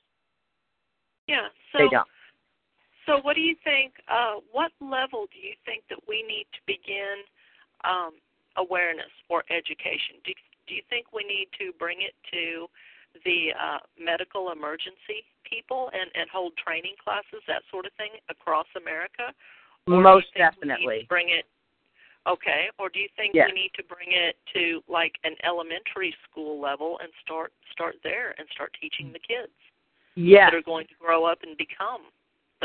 [1.28, 1.50] Yeah.
[1.72, 2.08] So they don't.
[3.06, 3.94] So, what do you think?
[4.10, 7.22] Uh, what level do you think that we need to begin
[7.84, 8.18] um,
[8.58, 10.18] awareness or education?
[10.26, 10.34] Do
[10.68, 12.68] Do you think we need to bring it to
[13.24, 18.68] the uh, medical emergency people and and hold training classes, that sort of thing, across
[18.76, 19.30] America?
[19.88, 21.06] Or Most do you think we need definitely.
[21.08, 21.46] bring it.
[22.26, 22.74] Okay.
[22.80, 23.52] Or do you think Yes.
[23.54, 28.34] we need to bring it to like an elementary school level and start start there
[28.40, 29.54] and start teaching the kids
[30.16, 30.50] Yes.
[30.50, 32.10] that are going to grow up and become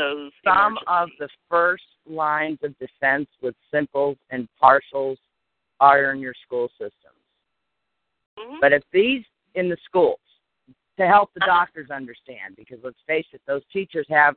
[0.01, 5.17] those Some of the first lines of defense with simples and partials
[5.79, 7.21] are in your school systems.
[8.37, 8.59] Mhm.
[8.59, 10.19] But if these in the schools,
[10.97, 11.57] to help the Uh-huh.
[11.57, 14.35] doctors understand, because let's face it, those teachers have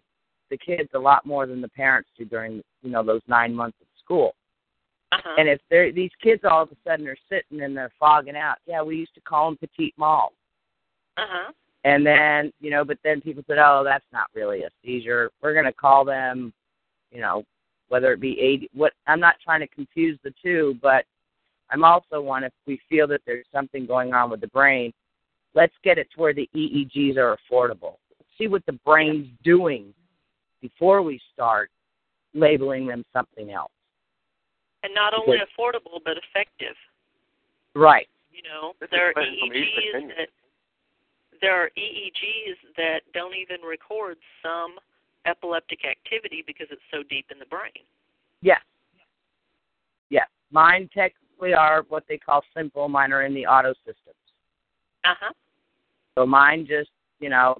[0.50, 3.80] the kids a lot more than the parents do during you know those nine months
[3.80, 4.34] of school.
[5.12, 5.34] uh-huh.
[5.38, 8.58] And if they're these kids all of a sudden are sitting and they're fogging out,
[8.66, 10.32] yeah, we used to call them petit mals.
[11.16, 11.52] uh-huh.
[11.84, 15.30] And then, you know, but then people said, oh, that's not really a seizure.
[15.42, 16.52] We're going to call them,
[17.12, 17.44] you know,
[17.88, 18.78] whether it be AD.
[18.78, 21.04] What I'm not trying to confuse the two, but
[21.70, 24.92] I'm also one if we feel that there's something going on with the brain,
[25.54, 27.96] let's get it to where the EEGs are affordable.
[28.38, 29.92] See what the brain's doing
[30.62, 31.70] before we start
[32.32, 33.70] labeling them something else.
[34.82, 36.76] And not only affordable but effective.
[37.74, 38.08] Right.
[38.32, 40.28] You know, This is there are Clinton from East EEGs that
[41.44, 44.76] there are EEGs that don't even record some
[45.26, 47.84] epileptic activity because it's so deep in the brain.
[48.40, 48.60] Yes.
[50.08, 50.26] Yes.
[50.50, 52.88] Mine technically are what they call simple.
[52.88, 54.16] Mine are in the auto systems.
[55.04, 55.32] Uh huh.
[56.14, 56.88] So mine just,
[57.20, 57.58] you know,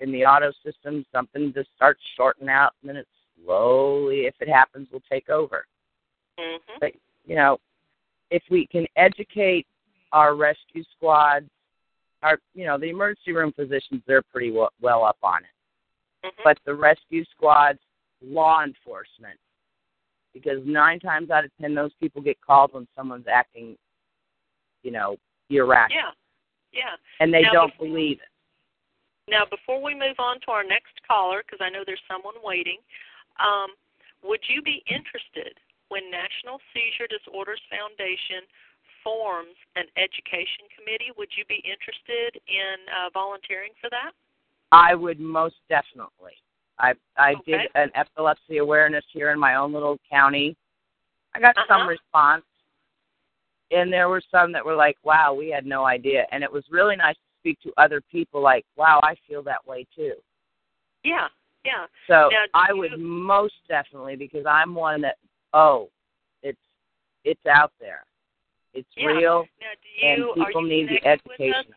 [0.00, 3.06] in the auto system, something just starts shorting out, and then it
[3.44, 5.66] slowly, if it happens, will take over.
[6.40, 6.78] Mm-hmm.
[6.80, 6.92] But
[7.26, 7.58] you know,
[8.30, 9.66] if we can educate
[10.12, 11.50] our rescue squads,
[12.22, 16.26] our, you know, the emergency room physicians, they're pretty well, well up on it.
[16.26, 16.44] Mhm.
[16.44, 17.78] But the rescue squads,
[18.20, 19.38] law enforcement,
[20.34, 23.78] because nine times out of ten, those people get called when someone's acting,
[24.82, 25.16] you know,
[25.50, 26.12] irrational,
[26.72, 26.80] yeah.
[26.80, 26.96] Yeah.
[27.20, 28.28] and they Now, don't before- believe it.
[29.28, 32.78] Now, before we move on to our next caller, because I know there's someone waiting,
[33.38, 33.76] um,
[34.22, 38.46] would you be interested when National Seizure Disorders Foundation
[39.08, 41.10] forms an education committee?
[41.16, 44.12] Would you be interested in uh, volunteering for that?
[44.70, 46.36] I would most definitely.
[46.78, 47.52] I I Okay.
[47.52, 50.56] did an epilepsy awareness here in my own little county.
[51.34, 51.88] I got some Uh-huh.
[51.88, 52.44] response,
[53.70, 56.64] and there were some that were like, "Wow, we had no idea," and it was
[56.70, 58.40] really nice to speak to other people.
[58.42, 60.14] Like, "Wow, I feel that way too."
[61.02, 61.28] Yeah,
[61.64, 61.86] yeah.
[62.06, 65.16] So Now, I you- would most definitely because I'm one that
[65.54, 65.90] oh,
[66.42, 66.60] it's
[67.24, 68.04] it's out there,
[68.78, 69.06] it's Yeah.
[69.06, 71.74] real, Now, do and you are people you need the education.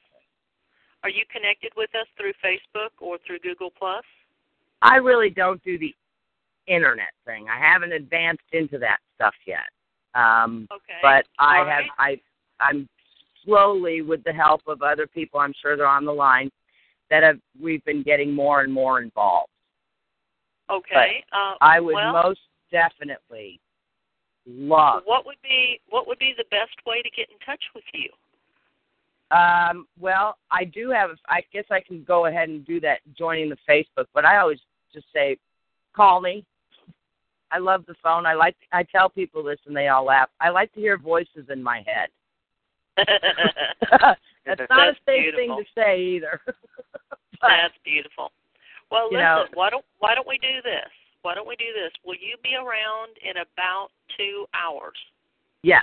[1.04, 4.06] Are you connected with us through Facebook or through Google Plus?
[4.84, 5.96] I really don't do the
[6.68, 7.50] internet thing.
[7.50, 9.70] I haven't advanced into that stuff yet.
[10.14, 11.00] Um, Okay.
[11.02, 12.20] but I All have right.
[12.60, 12.88] I I'm
[13.44, 16.52] slowly with the help of other people I'm sure they're on the line
[17.10, 19.50] that have we've been getting more and more involved.
[20.70, 21.24] Okay.
[21.32, 23.60] uh, I would well, most definitely
[24.52, 27.84] love What would be what would be the best way to get in touch with
[27.94, 28.10] you?
[29.36, 33.50] um well I do have I guess I can go ahead and do that joining
[33.50, 34.60] the Facebook, but I always
[34.94, 35.38] just say
[35.96, 36.46] call me.
[37.54, 38.26] I love the phone.
[38.26, 40.30] I like I tell people this and they all laugh.
[40.40, 42.10] I like to hear voices in my head.
[44.46, 46.42] That's not That's a safe thing to say either.
[46.46, 48.32] but, That's beautiful.
[48.90, 49.20] Well, listen.
[49.20, 50.90] know- why don't why don't we do this?
[51.22, 51.92] Why don't we do this?
[52.06, 54.98] Will you be around in about two hours?
[55.64, 55.82] yeah.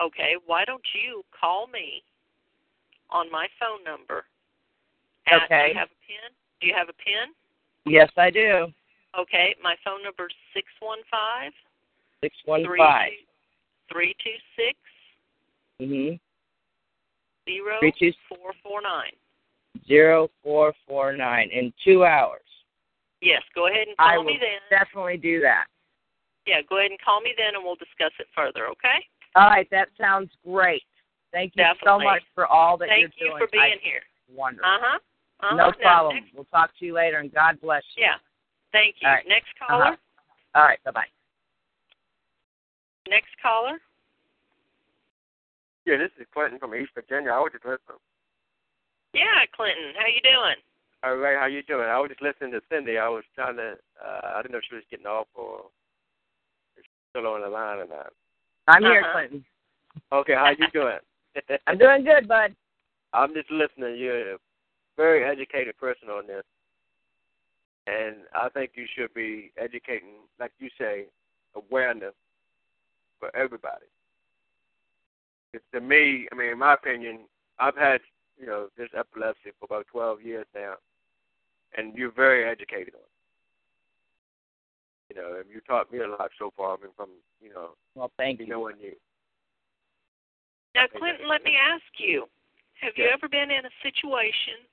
[0.00, 0.34] Okay.
[0.46, 2.02] Why don't you call me
[3.10, 4.24] on my phone number?
[5.26, 5.68] At, Do Okay.
[5.68, 6.30] you have a pen?
[6.60, 7.34] Do you have a pen?
[7.84, 8.72] Yes, I do.
[9.16, 9.54] Okay.
[9.62, 11.52] My phone number is six one five
[12.20, 13.12] Six one three five.
[13.92, 14.78] three two six
[15.80, 16.18] Mhm.
[17.44, 19.12] zero Three two four four nine.
[19.86, 22.42] zero four four nine in two hours.
[23.22, 23.42] Yes.
[23.54, 24.58] Go ahead and call I will me then.
[24.68, 25.66] definitely do that.
[26.46, 26.60] Yeah.
[26.68, 28.66] Go ahead and call me then, and we'll discuss it further.
[28.76, 28.98] Okay.
[29.34, 30.82] All right, that sounds great.
[31.32, 33.40] Thank you so much for all that Thank you're doing.
[33.40, 34.02] Thank you for being I, here.
[34.28, 34.68] Wonderful.
[34.68, 34.98] Uh huh.
[35.40, 35.56] Uh-huh.
[35.56, 36.16] No problem.
[36.16, 38.04] next- We'll talk to you later, and God bless you.
[38.04, 38.20] yeah.
[38.72, 39.08] Thank you.
[39.08, 39.24] All right.
[39.26, 39.96] Next caller.
[39.96, 40.60] Uh-huh.
[40.60, 40.78] All right.
[40.84, 41.10] Bye bye.
[43.08, 43.78] Next caller.
[45.84, 47.30] Yeah, this is Clinton from East Virginia.
[47.32, 47.98] I was just listening.
[49.14, 49.92] Yeah, Clinton.
[49.98, 50.56] How you doing?
[51.04, 51.88] All right, how you doing?
[51.88, 52.96] I was just listening to Cindy.
[52.98, 53.74] I was trying to.
[54.02, 55.62] Uh, I didn't know if she was getting off or
[56.76, 58.12] if she's still on the line or not.
[58.68, 59.12] I'm here, Uh-huh.
[59.12, 59.44] Clinton.
[60.12, 60.98] Okay, how you doing?
[61.66, 62.54] I'm doing good, bud.
[63.12, 63.96] I'm just listening.
[63.98, 64.38] You're a
[64.96, 66.44] very educated person on this,
[67.88, 71.06] and I think you should be educating, like you say,
[71.56, 72.14] awareness
[73.18, 73.86] for everybody.
[75.52, 77.20] It's, to me, I mean, in my opinion,
[77.58, 78.00] I've had
[78.38, 80.74] you know this epilepsy for about 12 years now,
[81.76, 83.14] and you're very educated on it.
[85.14, 86.76] You know, and you taught me a lot so far.
[86.76, 87.10] I mean, from
[87.40, 88.52] you know, Well, thank you you.
[88.52, 88.94] knowing you.
[90.74, 92.28] Now, Clinton, let me ask you:
[92.80, 94.64] Have you ever been in a situation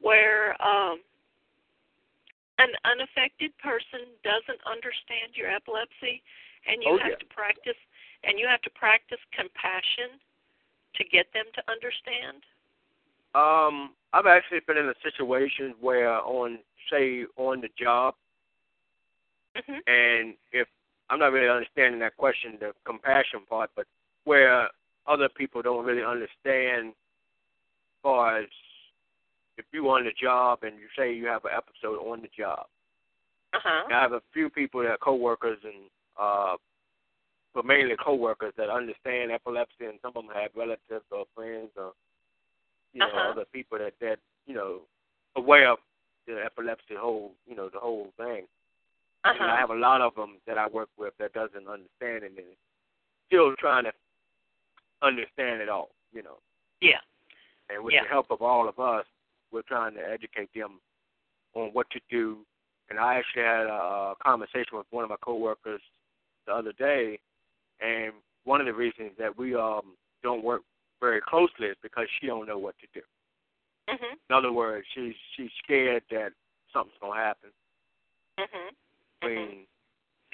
[0.00, 0.98] where um,
[2.58, 6.22] an unaffected person doesn't understand your epilepsy,
[6.66, 7.22] and you Oh, have yeah.
[7.22, 7.78] to practice,
[8.24, 10.18] and you have to practice compassion
[10.96, 12.42] to get them to understand?
[13.36, 16.58] Um, I've actually been in a situation where, on
[16.90, 18.14] say, on the job,
[19.54, 20.68] hmm and if
[21.10, 23.86] I'm not really understanding that question, the compassion part, but
[24.24, 24.68] where
[25.06, 28.48] other people don't really understand, as far as
[29.58, 32.66] if you on the job and you say you have an episode on the job.
[33.54, 33.84] Uh huh.
[33.90, 36.56] I have a few people that are coworkers and uh
[37.54, 41.92] but mainly coworkers that understand epilepsy and some of them have relatives or friends or
[42.96, 43.30] you know, Uh-huh.
[43.32, 44.18] other people that that,
[44.48, 44.80] you know,
[45.36, 45.78] aware of
[46.26, 48.42] the epilepsy whole you know, the whole thing.
[49.24, 52.20] Uh And I have a lot of them that I work with that doesn't understand
[52.28, 52.56] it and
[53.26, 53.92] still trying to
[55.02, 56.38] understand it all, you know.
[56.80, 57.02] Yeah.
[57.68, 58.04] And with Yeah.
[58.04, 59.06] the help of all of us,
[59.52, 60.72] we're trying to educate them
[61.54, 62.24] on what to do.
[62.88, 63.80] And I actually had a,
[64.12, 65.82] a conversation with one of my coworkers
[66.46, 67.18] the other day,
[67.80, 68.12] and
[68.44, 70.62] one of the reasons that we um don't work
[71.00, 73.02] very closely is because she don't know what to do.
[73.88, 74.18] Mhm.
[74.28, 76.32] In other words, she's she's scared that
[76.72, 77.52] something's gonna happen
[78.38, 78.46] Mhm.
[78.46, 78.74] Mhm.
[79.20, 79.66] between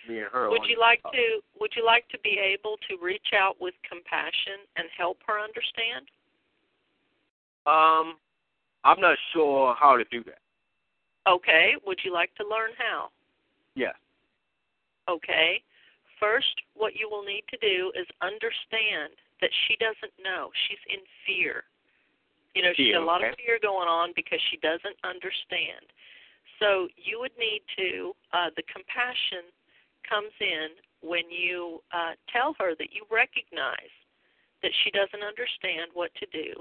[0.08, 0.50] me and her.
[0.50, 4.66] Would you like to would you like to be able to reach out with compassion
[4.76, 6.10] and help her understand?
[7.66, 8.18] Um,
[8.84, 10.40] I'm not sure how to do that.
[11.26, 13.12] Okay, would you like to learn how?
[13.74, 13.94] Yes.
[15.08, 15.62] Okay.
[16.22, 19.10] First, what you will need to do is understand
[19.42, 20.54] that she doesn't know.
[20.70, 21.66] She's in fear.
[22.54, 25.82] You know, she's got a lot of fear going on because she doesn't understand.
[26.62, 29.50] So you would need to, uh, the compassion
[30.06, 33.90] comes in when you uh, tell her that you recognize
[34.62, 36.54] that she doesn't understand what to do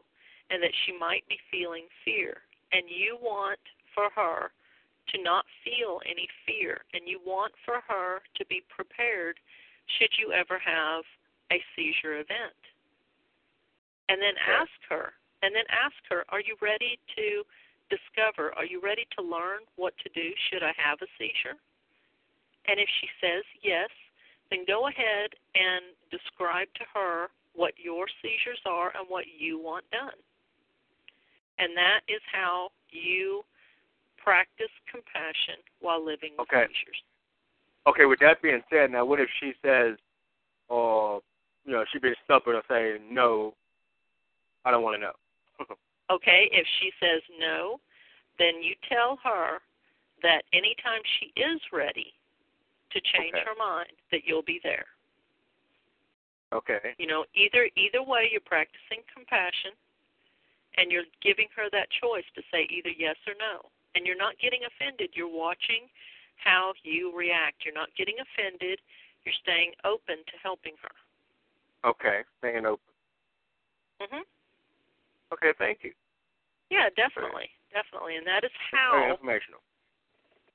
[0.50, 2.42] and that she might be feeling fear.
[2.74, 3.62] And you want
[3.94, 4.50] for her
[5.12, 9.38] to not feel any fear, and you want for her to be prepared
[10.00, 11.04] should you ever have
[11.52, 12.60] a seizure event.
[14.10, 17.44] And then ask her, and then ask her, are you ready to
[17.92, 21.60] discover, are you ready to learn what to do should I have a seizure?
[22.68, 23.90] And if she says yes,
[24.50, 29.84] then go ahead and describe to her what your seizures are and what you want
[29.92, 30.20] done.
[31.60, 33.44] And that is how you
[34.24, 36.66] practice compassion while living with Okay.
[37.88, 39.98] Okay, with that being said, now what if she says,
[40.70, 41.22] or
[41.66, 43.54] you know, she be stubborn or say no,
[44.66, 45.18] I don't want to know.
[46.12, 47.80] Okay, if she says no,
[48.38, 49.60] then you tell her
[50.22, 52.12] that anytime she is ready
[52.92, 53.46] to change Okay.
[53.48, 54.84] her mind, that you'll be there.
[56.52, 56.96] Okay.
[56.98, 59.72] You know, either either way you're practicing compassion
[60.76, 63.72] and you're giving her that choice to say either yes or no.
[63.96, 65.12] And you're not getting offended.
[65.14, 65.90] You're watching
[66.38, 67.66] how you react.
[67.66, 68.80] You're not getting offended.
[69.26, 70.96] You're staying open to helping her.
[71.90, 72.24] Okay.
[72.40, 72.94] Staying open.
[74.02, 74.26] Mhm.
[75.34, 75.94] Okay, thank you.
[76.70, 77.52] Yeah, definitely.
[77.72, 78.16] Definitely.
[78.18, 79.62] And that is Very how informational.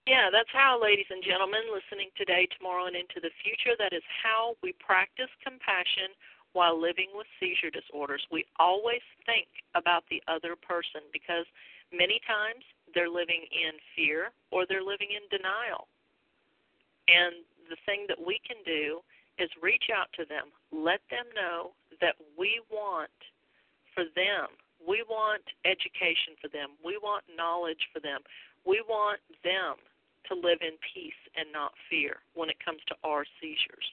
[0.06, 4.04] Yeah, that's how, ladies and gentlemen, listening today, tomorrow, and into the future, that is
[4.22, 6.14] how we practice compassion
[6.52, 8.24] while living with seizure disorders.
[8.30, 11.44] We always think about the other person because
[11.90, 12.64] many times
[12.96, 15.86] they're living in fear or they're living in denial.
[17.12, 19.04] And the thing that we can do
[19.36, 23.12] is reach out to them, let them know that we want
[23.92, 24.48] for them,
[24.80, 28.24] we want education for them, we want knowledge for them,
[28.64, 29.76] we want them
[30.32, 33.86] to live in peace and not fear when it comes to our seizures.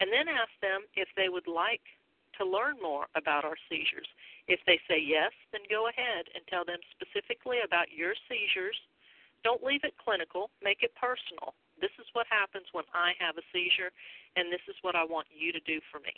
[0.00, 1.82] And then ask them if they would like
[2.38, 4.06] to learn more about our seizures.
[4.48, 8.76] If they say yes, then go ahead and tell them specifically about your seizures.
[9.44, 11.52] Don't leave it clinical, make it personal.
[11.80, 13.92] This is what happens when I have a seizure,
[14.34, 16.16] and this is what I want you to do for me.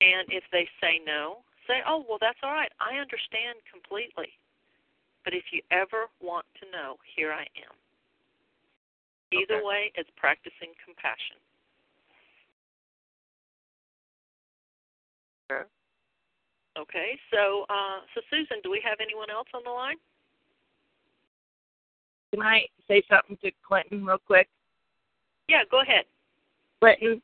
[0.00, 2.70] And if they say no, say, oh, well, that's all right.
[2.78, 4.30] I understand completely.
[5.24, 7.74] But if you ever want to know, here I am.
[9.32, 9.66] Either Okay.
[9.66, 11.36] way, it's practicing compassion.
[15.50, 15.68] Okay.
[16.78, 19.96] Okay, so uh, so Susan, do we have anyone else on the line?
[22.32, 24.48] Can I say something to Clinton real quick?
[25.48, 26.04] Yeah, go ahead.
[26.80, 27.20] Clinton,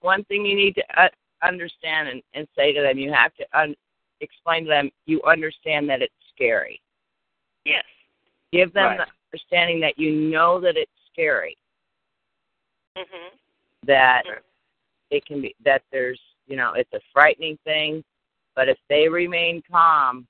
[0.00, 1.08] one thing you need to uh,
[1.42, 3.76] understand and, and say to them, you have to un-
[4.20, 6.80] explain to them you understand that it's scary.
[7.66, 7.84] Yes.
[8.52, 8.98] Give them Right.
[8.98, 11.58] the understanding that you know that it's scary,
[12.96, 13.30] Mhm.
[13.82, 14.40] that Mhm.
[15.10, 18.02] it can be that there's you know it's a frightening thing,
[18.56, 20.26] but if they remain calm,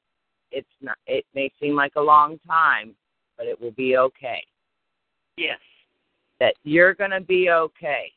[0.51, 0.97] it's not.
[1.07, 2.95] It may seem like a long time,
[3.37, 4.43] but it will be okay.
[5.37, 5.59] Yes.
[6.41, 8.13] That you're going to be okay,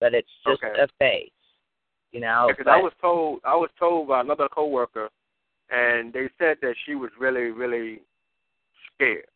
[0.00, 0.80] but it's just Okay.
[0.80, 1.30] a phase.
[2.12, 5.10] You know, Because I was told I was told by another coworker,
[5.70, 8.00] and they said that she was really really
[8.94, 9.26] scared.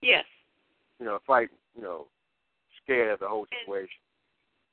[0.00, 0.24] Yes.
[1.00, 1.58] You know, frightened.
[1.74, 2.06] You know,
[2.84, 4.01] scared of the whole situation.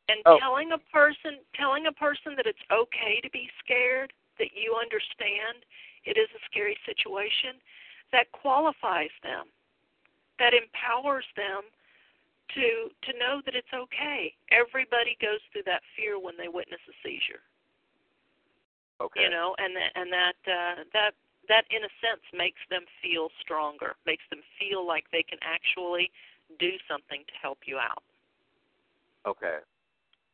[0.10, 0.40] And Oh.
[0.40, 5.66] telling a person telling a person that it's okay to be scared, that you understand
[6.04, 7.62] it is a scary situation,
[8.12, 9.52] that qualifies them.
[10.40, 11.70] That empowers them
[12.56, 14.36] to to know that it's okay.
[14.52, 17.44] Everybody goes through that fear when they witness a seizure.
[19.02, 19.24] Okay.
[19.24, 21.14] You know, and that and that uh that
[21.48, 26.12] that in a sense makes them feel stronger, makes them feel like they can actually
[26.58, 28.04] do something to help you out.
[29.26, 29.60] Okay.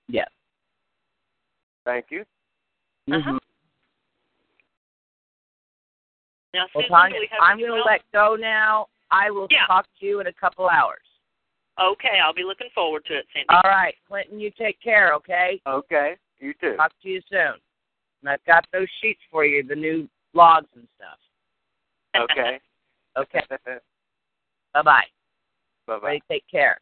[0.08, 0.26] Yeah.
[1.86, 2.22] Thank you.
[3.12, 3.18] Uh-huh.
[3.32, 3.39] Mhm.
[6.53, 8.88] Now, Well, Tanya, we I'm going to let go now.
[9.12, 9.66] I will Yeah.
[9.68, 11.03] talk to you in a couple hours.
[11.78, 13.47] Okay, I'll be looking forward to it, Cindy.
[13.49, 15.62] All right, Clinton, you take care, okay?
[15.68, 16.16] Okay.
[16.39, 16.76] You too.
[16.78, 17.60] Talk to you soon.
[18.22, 21.20] And I've got those sheets for you, the new logs and stuff.
[22.16, 22.60] Okay.
[23.18, 23.58] Okay, bye
[24.74, 25.99] bye bye.
[25.99, 26.20] bye.
[26.30, 26.80] Take care.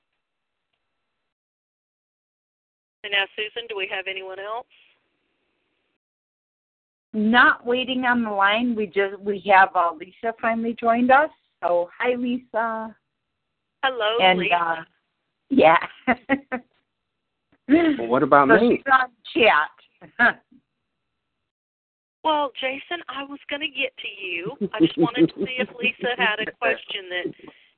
[3.03, 4.65] And now, Susan, do we have anyone else?
[7.13, 8.75] Not waiting on the line.
[8.75, 11.29] We just we have uh, Lisa finally joined us.
[11.61, 12.95] So hi, Lisa.
[13.83, 14.55] Hello, and Lisa.
[14.55, 14.83] uh,
[15.49, 15.77] yeah.
[17.69, 18.75] Well, what about so me?
[18.75, 20.35] she's on chat.
[22.23, 24.53] Well, Jason, I was going to get to you.
[24.71, 27.33] I just wanted to see if Lisa had a question that,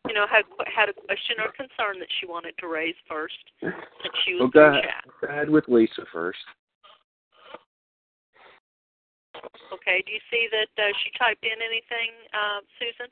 [0.08, 0.43] you know, had
[0.74, 4.51] had a question or concern that she wanted to raise first, since she Well, was
[4.53, 5.03] go in ahead, chat.
[5.22, 6.39] go ahead with Lisa first.
[9.74, 10.03] Okay.
[10.06, 13.12] Do you see that uh, she typed in anything, uh, Susan?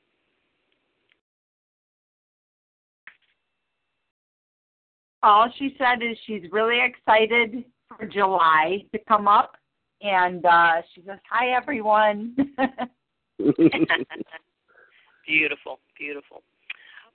[5.22, 9.56] All she said is she's really excited for July to come up,
[10.02, 12.36] and uh, she says hi everyone.
[15.26, 16.42] beautiful, beautiful.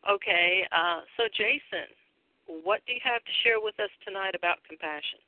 [0.07, 1.87] Okay, uh, so Jason,
[2.63, 5.19] what do you have to share with us tonight about compassion?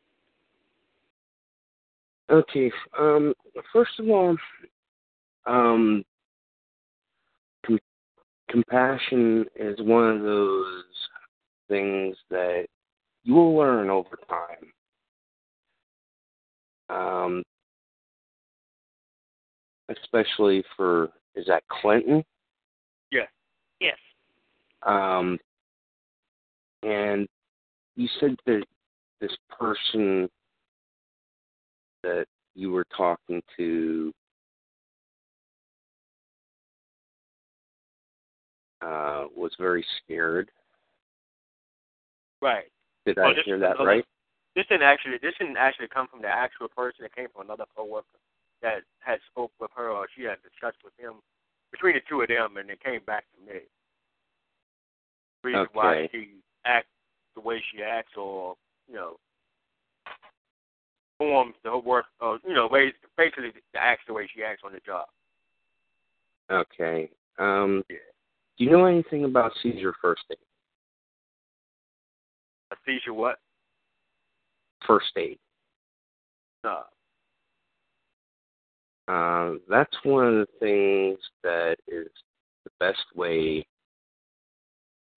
[2.30, 2.72] okay.
[2.98, 3.34] Um.
[3.74, 4.38] First of all,
[5.46, 6.04] um,
[7.66, 7.80] com-
[8.50, 10.84] compassion is one of those
[11.68, 12.66] things that
[13.24, 14.72] you will learn over time.
[16.90, 17.44] Um,
[19.90, 22.24] especially for is that Clinton?
[24.84, 25.38] Um,
[26.84, 27.28] and
[27.96, 28.64] you said that
[29.20, 30.30] this person
[32.04, 32.26] that
[32.56, 34.12] you were talking to
[38.82, 40.50] uh, was very scared.
[42.42, 42.72] Right.
[43.06, 44.06] Did Oh, I this hear that right?
[44.56, 47.06] This didn't actually this didn't actually come from the actual person.
[47.06, 48.06] It came from another coworker
[48.62, 51.22] that had spoke with her or she had discussed with him
[51.72, 53.62] between the two of them, and it came back to me.
[55.44, 56.30] Reason why she
[56.66, 56.88] acts
[57.36, 58.56] the way she acts, or
[58.88, 59.18] you know,
[61.18, 64.74] forms the whole work, or you know, ways basically acts the way she acts on
[64.74, 65.06] the job.
[66.52, 67.10] Okay.
[67.40, 67.98] Um, Yeah.
[68.58, 70.38] do you know anything about seizure first aid?
[72.72, 73.40] A seizure, what?
[74.86, 75.40] First aid.
[76.64, 76.84] No.
[79.08, 82.10] Uh, that's one of the things that is
[82.64, 83.66] the best way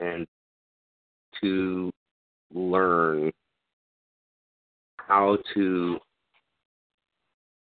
[0.05, 0.27] and
[1.41, 1.91] to
[2.53, 3.33] learn
[4.97, 5.99] how to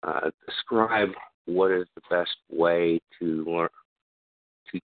[0.02, 1.10] uh, describe
[1.46, 3.68] what is the best way to learn.
[4.72, 4.80] To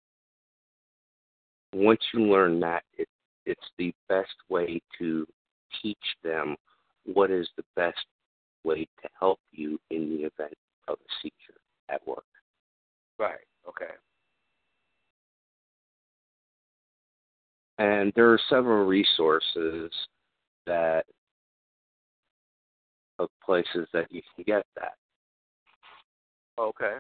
[1.75, 3.09] once you learn that, it,
[3.47, 5.27] it's the best way to
[5.83, 6.57] teach them
[7.05, 8.05] what is the best
[8.65, 10.55] way to help you in the event
[10.89, 12.25] of a seizure at work.
[13.19, 13.39] Right.
[13.69, 13.93] Okay.
[17.81, 19.91] And there are several resources
[20.67, 21.07] that
[23.19, 24.97] of places that you can get that.
[26.59, 26.97] Okay.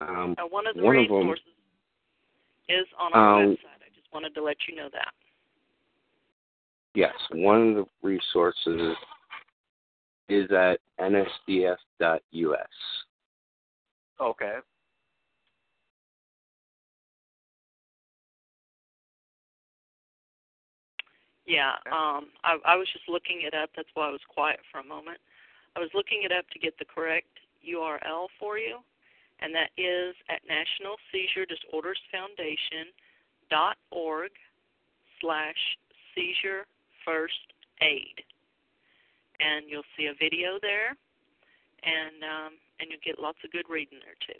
[0.00, 1.44] Um, Now, one of the one of them- resources
[2.68, 3.82] is on our Um, website.
[3.86, 5.14] I just wanted to let you know that.
[6.94, 8.96] yes, one of the resources
[10.28, 12.68] is at nsdf.us.
[14.18, 14.58] Okay.
[21.46, 23.70] Yeah, um, I, I was just looking it up.
[23.74, 25.18] That's why I was quiet for a moment.
[25.74, 27.32] I was looking it up to get the correct
[27.66, 28.78] URL for you,
[29.40, 32.94] and that is at National Seizure Disorders Foundation
[33.50, 34.30] dot org
[35.20, 35.58] slash
[36.14, 36.66] seizure
[37.04, 37.50] first
[37.82, 38.22] aid,
[39.40, 40.94] and you'll see a video there,
[41.82, 44.38] and um, and you'll get lots of good reading there too.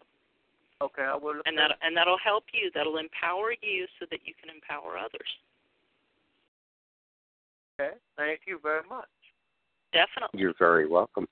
[0.83, 1.43] Okay, I will.
[1.43, 2.71] look And that and that'll help you.
[2.75, 5.31] That'll empower you so that you can empower others.
[7.83, 7.97] Okay.
[8.17, 9.09] Thank you very much.
[9.93, 10.41] Definitely.
[10.41, 11.27] You're very welcome.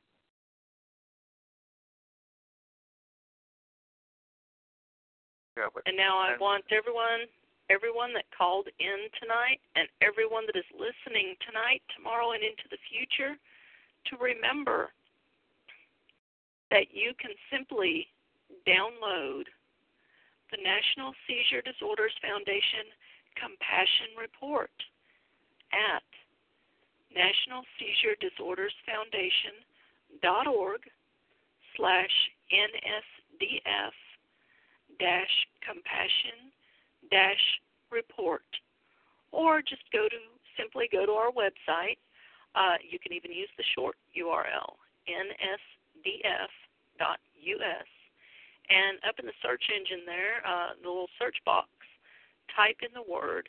[5.85, 7.29] And now I want everyone
[7.69, 12.81] everyone that called in tonight and everyone that is listening tonight, tomorrow and into the
[12.91, 13.39] future
[14.11, 14.91] to remember
[16.73, 18.09] that you can simply
[18.67, 19.47] download
[20.51, 22.91] the National Seizure Disorders Foundation
[23.39, 24.75] Compassion Report
[25.71, 26.10] at
[27.15, 29.63] National Seizure Disorders Foundation
[30.23, 30.81] dot org
[31.77, 32.15] slash
[32.53, 33.95] NSDF
[34.99, 36.53] dash compassion
[37.11, 38.45] dash report.
[39.33, 40.19] Or just go to
[40.59, 41.99] simply go to our website.
[42.55, 44.75] Uh, you can even use the short URL,
[45.07, 45.99] nsdf.us.
[48.71, 51.69] And up in the search engine there, uh, the little search box,
[52.55, 53.49] type in the word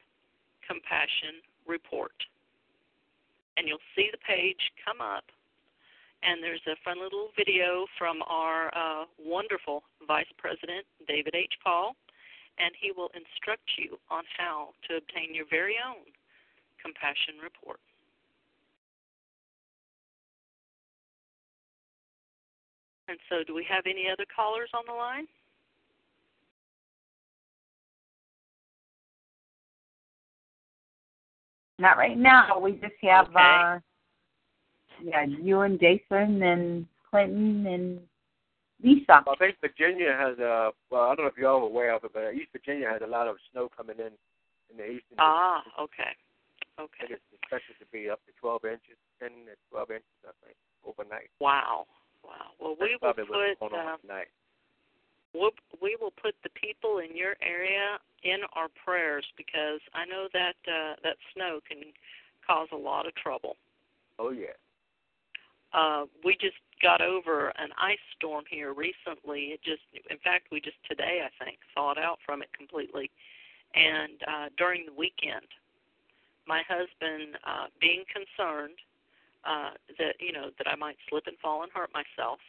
[0.66, 2.14] compassion report.
[3.58, 5.26] And you'll see the page come up
[6.24, 11.54] and there's a fun little video from our uh, wonderful Vice President, David H.
[11.64, 11.96] Paul,
[12.60, 16.06] and he will instruct you on how to obtain your very own
[16.82, 17.80] compassion report.
[23.10, 25.28] And so, do we have any other callers on the line?
[31.82, 32.60] Not right now.
[32.60, 33.42] We just have Okay.
[33.42, 33.80] uh
[35.04, 38.00] yeah, you and Jason and Clinton and
[38.84, 39.26] Lisa.
[39.26, 40.70] I think Virginia has a.
[40.92, 43.10] Well, I don't know if y'all are aware of it, but East Virginia has a
[43.10, 44.14] lot of snow coming in
[44.70, 45.18] in the eastern.
[45.18, 46.14] Ah, okay.
[46.78, 47.10] I Okay.
[47.10, 50.58] think it's expected to be up to 12 inches, 10 to 12 inches, I think,
[50.86, 51.30] overnight.
[51.40, 51.86] Wow.
[52.24, 52.54] Wow.
[52.62, 54.30] Well, we That's will put going on tonight.
[55.34, 55.52] We'll,
[55.82, 60.56] we will put the people in your area in our prayers because I know that
[60.68, 61.80] uh, that snow can
[62.46, 63.56] cause a lot of trouble.
[64.20, 64.58] Oh yeah.
[65.74, 69.56] Uh, we just got over an ice storm here recently.
[69.56, 73.10] It just, in fact, we just today I think thawed out from it completely.
[73.74, 75.48] And uh, during the weekend,
[76.46, 78.76] my husband, uh, being concerned
[79.46, 82.40] uh, that you know that I might slip and fall and hurt myself,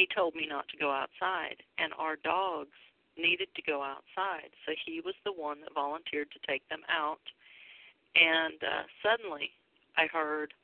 [0.00, 1.60] he told me not to go outside.
[1.76, 2.76] And our dogs
[3.18, 7.20] needed to go outside, so he was the one that volunteered to take them out.
[8.16, 9.50] And uh, suddenly,
[9.96, 10.54] I heard.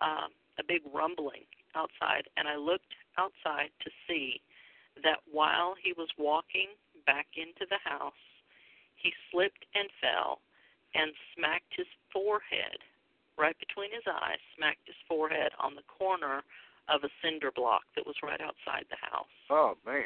[0.00, 4.40] Um, a big rumbling outside, and I looked outside to see
[5.02, 6.68] that while he was walking
[7.06, 8.18] back into the house,
[8.96, 10.40] he slipped and fell
[10.94, 12.78] and smacked his forehead
[13.38, 16.44] right between his eyes, smacked his forehead on the corner
[16.92, 19.32] of a cinder block that was right outside the house.
[19.50, 20.04] Oh man.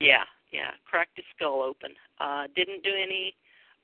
[0.00, 1.90] Yeah, yeah, cracked his skull open.
[2.20, 3.34] Uh didn't do any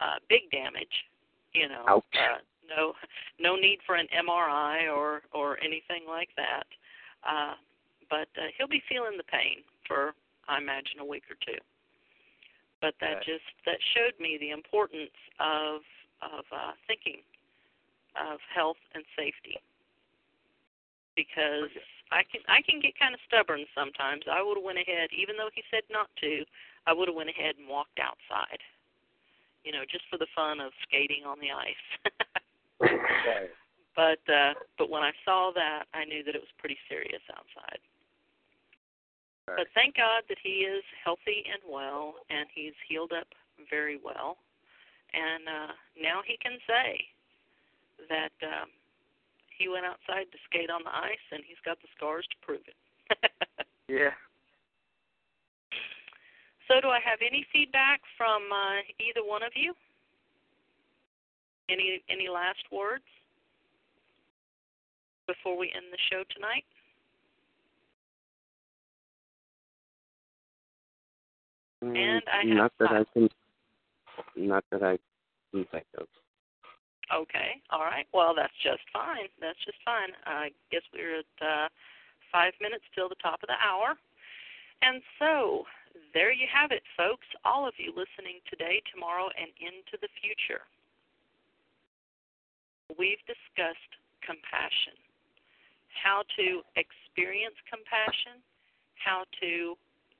[0.01, 1.05] uh big damage,
[1.53, 1.85] you know.
[1.89, 2.05] Ouch.
[2.15, 2.93] Uh no
[3.41, 6.67] no need for an MRI or or anything like that.
[7.29, 7.55] Uh
[8.11, 10.15] but uh, he'll be feeling the pain for
[10.49, 11.59] I imagine a week or two.
[12.81, 13.27] But that Right.
[13.27, 15.81] just that showed me the importance of
[16.23, 17.21] of uh thinking
[18.17, 19.59] of health and safety.
[21.17, 21.71] Because
[22.11, 24.25] I can I can get kind of stubborn sometimes.
[24.31, 26.45] I would have went ahead even though he said not to,
[26.87, 28.61] I would have went ahead and walked outside.
[29.65, 31.87] You know, just for the fun of skating on the ice.
[32.81, 33.51] Right.
[33.99, 37.83] But uh, but when I saw that, I knew that it was pretty serious outside.
[39.45, 43.27] But thank God that he is healthy and well, and he's healed up
[43.67, 44.39] very well,
[45.11, 47.11] and uh, now he can say
[48.07, 48.71] that um,
[49.59, 52.63] he went outside to skate on the ice, and he's got the scars to prove
[52.67, 52.79] it.
[53.89, 54.15] yeah.
[56.69, 59.75] So, do I have any feedback from uh, either one of you?
[61.69, 63.05] Any any last words
[65.27, 66.65] before we end the show tonight?
[71.81, 72.91] And I have not that.
[72.91, 73.29] I can,
[74.37, 74.99] not that I
[75.53, 76.07] can think of.
[77.09, 78.07] Okay, all right.
[78.13, 79.33] Well, that's just fine.
[79.41, 80.13] That's just fine.
[80.27, 81.69] I guess we're at uh,
[82.31, 83.97] five minutes till the top of the hour.
[84.83, 85.65] And so,
[86.13, 87.27] there you have it, folks.
[87.45, 90.63] All of you listening today, tomorrow, and into the future.
[92.97, 94.97] We've discussed compassion,
[95.93, 98.41] how to experience compassion,
[99.01, 99.53] how to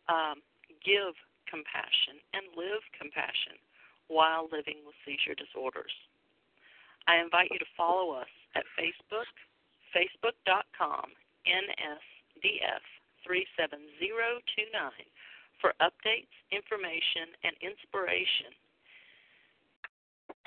[0.09, 0.41] um,
[0.85, 1.13] give
[1.49, 3.57] compassion, and live compassion
[4.09, 5.93] while living with seizure disorders.
[7.09, 9.27] I invite you to follow us at Facebook,
[9.97, 11.09] facebook.com,
[11.49, 12.85] NSDF
[13.25, 14.93] 37029
[15.61, 18.53] for updates, information, and inspiration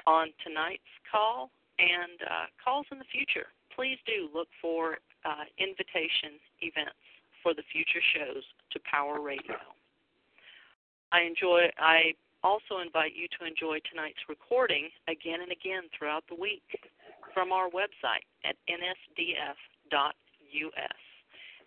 [0.06, 1.50] on tonight's call
[1.80, 3.50] and uh, calls in the future.
[3.76, 7.02] Please do look for uh, invitation events
[7.42, 9.58] for the future shows to Power Radio.
[11.12, 11.68] I enjoy.
[11.78, 12.14] I
[12.44, 16.66] also invite you to enjoy tonight's recording again and again throughout the week
[17.34, 20.22] from our website at nsdf.us.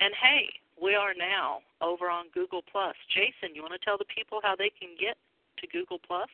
[0.01, 0.49] And hey,
[0.81, 2.95] we are now over on Google Plus.
[3.15, 5.17] Jason, you want to tell the people how they can get
[5.59, 6.29] to Google Plus?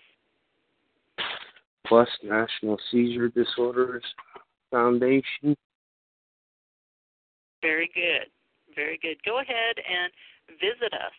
[1.86, 4.05] Plus National Seizure Disorders
[4.70, 5.57] Foundation.
[7.61, 8.30] Very good.
[8.74, 9.16] Very good.
[9.24, 10.12] Go ahead and
[10.59, 11.12] visit us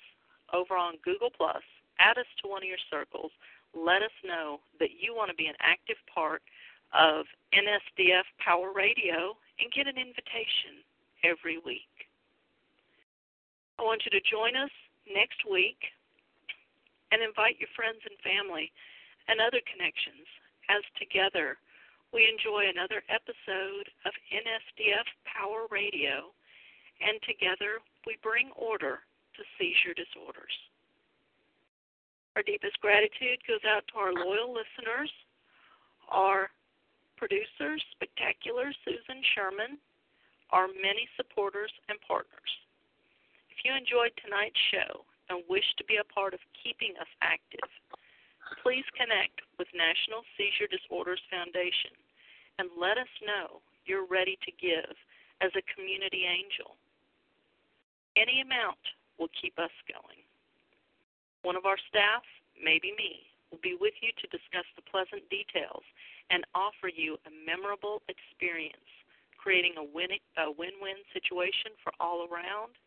[0.54, 1.62] over on Google Plus.
[2.02, 3.30] Add us to one of your circles.
[3.78, 6.42] Let us know that you want to be an active part
[6.98, 10.82] of NSDF Power Radio and get an invitation
[11.22, 12.10] every week.
[13.78, 14.74] I want you to join us
[15.06, 15.78] next week
[17.14, 18.74] and invite your friends and family
[19.30, 20.26] and other connections
[20.74, 21.62] as together
[22.12, 26.36] we enjoy another episode of NSDF Power Radio
[27.00, 29.00] and together we bring order
[29.40, 30.52] to seizure disorders.
[32.36, 35.12] Our deepest gratitude goes out to our loyal listeners,
[36.08, 36.48] our
[37.20, 39.76] producers, Spectacular Susan Sherman,
[40.52, 42.52] our many supporters and partners.
[43.52, 47.68] If you enjoyed tonight's show and wish to be a part of keeping us active,
[48.64, 51.96] please connect with National Seizure Disorders Foundation
[52.60, 54.92] and let us know you're ready to give
[55.44, 56.80] as a community angel.
[58.16, 58.82] Any amount
[59.20, 60.24] will keep us going.
[61.42, 62.22] One of our staff,
[62.58, 65.84] maybe me, will be with you to discuss the pleasant details
[66.30, 68.88] and offer you a memorable experience,
[69.36, 72.78] creating a win win-win situation for all around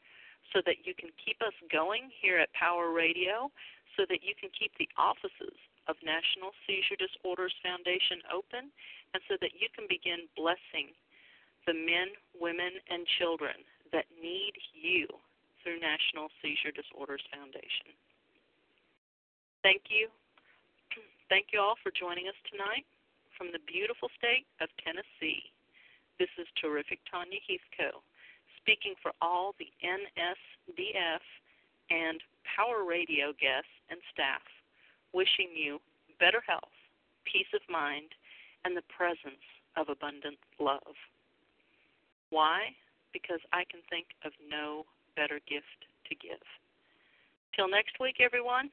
[0.52, 3.50] so that you can keep us going here at Power Radio,
[3.96, 5.56] so that you can keep the offices
[5.88, 8.72] of National Seizure Disorders Foundation open,
[9.12, 10.96] and so that you can begin blessing
[11.68, 13.56] the men, women, and children
[13.92, 15.08] that need you
[15.60, 17.92] through National Seizure Disorders Foundation.
[19.64, 20.12] Thank you.
[21.32, 22.84] Thank you all for joining us tonight
[23.32, 25.48] from the beautiful state of Tennessee.
[26.20, 28.04] This is terrific Tanya Heathco
[28.64, 31.24] speaking for all the NSDF
[31.90, 34.40] and Power Radio guests and staff,
[35.12, 35.80] wishing you
[36.18, 36.72] better health,
[37.28, 38.16] peace of mind,
[38.64, 39.44] and the presence
[39.76, 40.96] of abundant love.
[42.30, 42.72] Why?
[43.12, 46.40] Because I can think of no better gift to give.
[47.54, 48.72] Till next week, everyone,